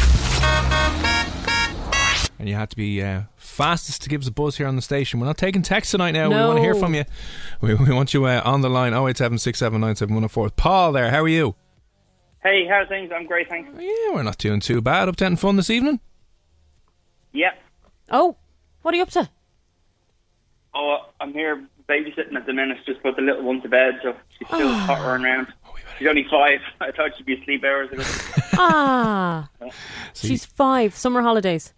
[2.40, 4.82] And you had to be uh, fastest to give us a buzz here on the
[4.82, 5.20] station.
[5.20, 6.30] We're not taking text tonight now.
[6.30, 7.04] We want to hear from you.
[7.62, 9.38] We, we want you uh, on the line 087
[10.56, 11.56] Paul there, how are you?
[12.42, 13.12] Hey, how are things?
[13.14, 13.70] I'm great, thanks.
[13.78, 15.10] Yeah, we're not doing too bad.
[15.10, 16.00] Up to anything fun this evening?
[17.34, 17.62] Yep.
[18.10, 18.38] Oh,
[18.82, 19.30] what are you up to?
[20.74, 22.78] Oh, I'm here babysitting at the minute.
[22.86, 25.48] Just put the little one to bed, so she's still pottering around.
[25.98, 26.60] She's only five.
[26.82, 28.04] I thought she'd be asleep hours ago.
[28.54, 29.50] Ah,
[30.14, 30.96] she's five.
[30.96, 31.74] Summer holidays.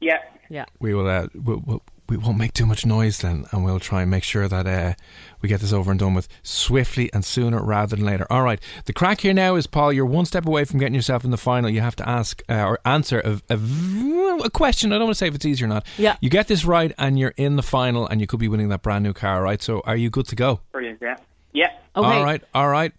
[0.00, 0.18] yeah.
[0.48, 0.64] Yeah.
[0.78, 1.08] We will.
[1.08, 4.22] Uh, we'll, we'll, we won't make too much noise then, and we'll try and make
[4.22, 4.94] sure that uh,
[5.40, 8.26] we get this over and done with swiftly and sooner rather than later.
[8.30, 8.60] All right.
[8.84, 9.92] The crack here now is, Paul.
[9.92, 11.70] You're one step away from getting yourself in the final.
[11.70, 14.92] You have to ask uh, or answer a question.
[14.92, 15.86] I don't want to say if it's easy or not.
[15.98, 16.16] Yeah.
[16.20, 18.82] You get this right, and you're in the final, and you could be winning that
[18.82, 19.42] brand new car.
[19.42, 19.62] Right.
[19.62, 20.60] So, are you good to go?
[20.72, 21.16] Brilliant, yeah.
[21.52, 21.70] Yeah.
[21.96, 22.06] Okay.
[22.06, 22.42] All right.
[22.54, 22.92] All right.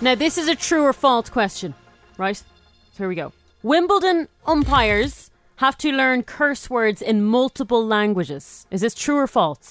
[0.00, 1.74] Now, this is a true or false question,
[2.18, 2.36] right?
[2.36, 2.44] So
[2.98, 3.32] here we go.
[3.62, 5.27] Wimbledon umpires
[5.58, 8.66] have to learn curse words in multiple languages.
[8.70, 9.70] Is this true or false?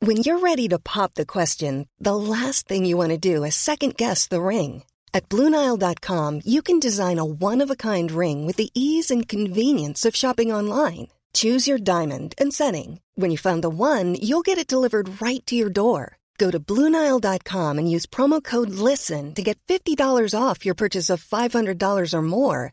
[0.00, 3.54] When you're ready to pop the question, the last thing you want to do is
[3.54, 4.82] second guess the ring.
[5.14, 9.28] At Bluenile.com, you can design a one of a kind ring with the ease and
[9.28, 11.08] convenience of shopping online.
[11.34, 13.00] Choose your diamond and setting.
[13.14, 16.18] When you find the one, you'll get it delivered right to your door.
[16.36, 21.22] Go to Bluenile.com and use promo code LISTEN to get $50 off your purchase of
[21.22, 22.72] $500 or more.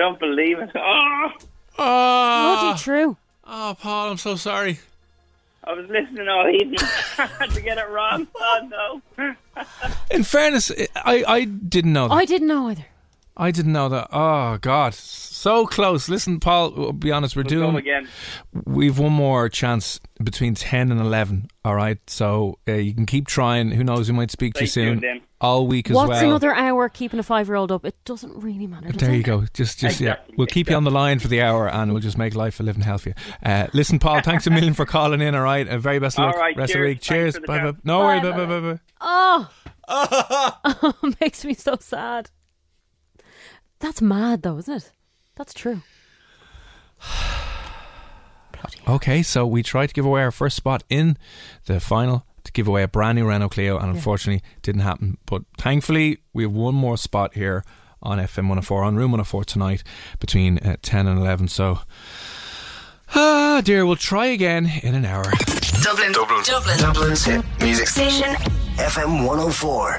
[0.00, 0.70] Don't believe it.
[0.74, 1.28] Oh,
[1.78, 3.16] Oh, Bloody true.
[3.46, 4.80] oh, Paul, I'm so sorry.
[5.64, 6.78] I was listening all evening
[7.54, 8.26] to get it wrong.
[8.34, 9.34] Oh, no.
[10.10, 12.14] In fairness, I, I didn't know that.
[12.14, 12.86] I didn't know either.
[13.36, 14.08] I didn't know that.
[14.12, 16.08] Oh God, so close.
[16.08, 16.74] Listen, Paul.
[16.76, 17.34] I'll be honest.
[17.36, 17.76] We're We'll doing.
[17.76, 18.08] again.
[18.66, 21.48] We've one more chance between ten and eleven.
[21.64, 23.70] All right, so uh, you can keep trying.
[23.70, 24.10] Who knows?
[24.10, 25.00] We might speak to you soon.
[25.00, 25.22] tuned.
[25.42, 26.16] All week as What's well.
[26.18, 27.86] What's another hour keeping a five-year-old up?
[27.86, 28.88] It doesn't really matter.
[28.92, 29.16] does There it?
[29.16, 29.40] you go.
[29.54, 30.06] Just, just Exactly.
[30.06, 30.34] yeah.
[30.36, 32.62] We'll keep you on the line for the hour, and we'll just make life a
[32.62, 33.14] living hell for you.
[33.42, 34.20] Uh, listen, Paul.
[34.24, 35.34] Thanks a million for calling in.
[35.34, 36.36] All right, uh, very best of All luck.
[36.36, 36.94] right, rest of the cheers.
[36.96, 37.00] week.
[37.00, 37.34] Cheers.
[37.36, 37.78] the Bye bye.
[37.84, 38.20] No Bye, worry.
[38.20, 39.48] Bye bye, bye bye bye.
[39.92, 42.28] Oh, makes me so sad.
[43.80, 44.92] That's mad, though, isn't it?
[45.36, 45.82] That's true.
[48.86, 51.16] Okay, so we tried to give away our first spot in
[51.64, 55.16] the final to give away a brand new Renault Clio, and unfortunately, didn't happen.
[55.26, 57.64] But thankfully, we have one more spot here
[58.02, 59.82] on FM 104, on Room 104 tonight
[60.18, 61.48] between uh, 10 and 11.
[61.48, 61.80] So,
[63.14, 65.24] ah, dear, we'll try again in an hour.
[65.82, 66.12] Dublin.
[66.12, 66.42] Dublin.
[66.44, 66.78] Dublin.
[66.78, 68.34] Dublin's hit music Station.
[68.76, 69.98] FM 104.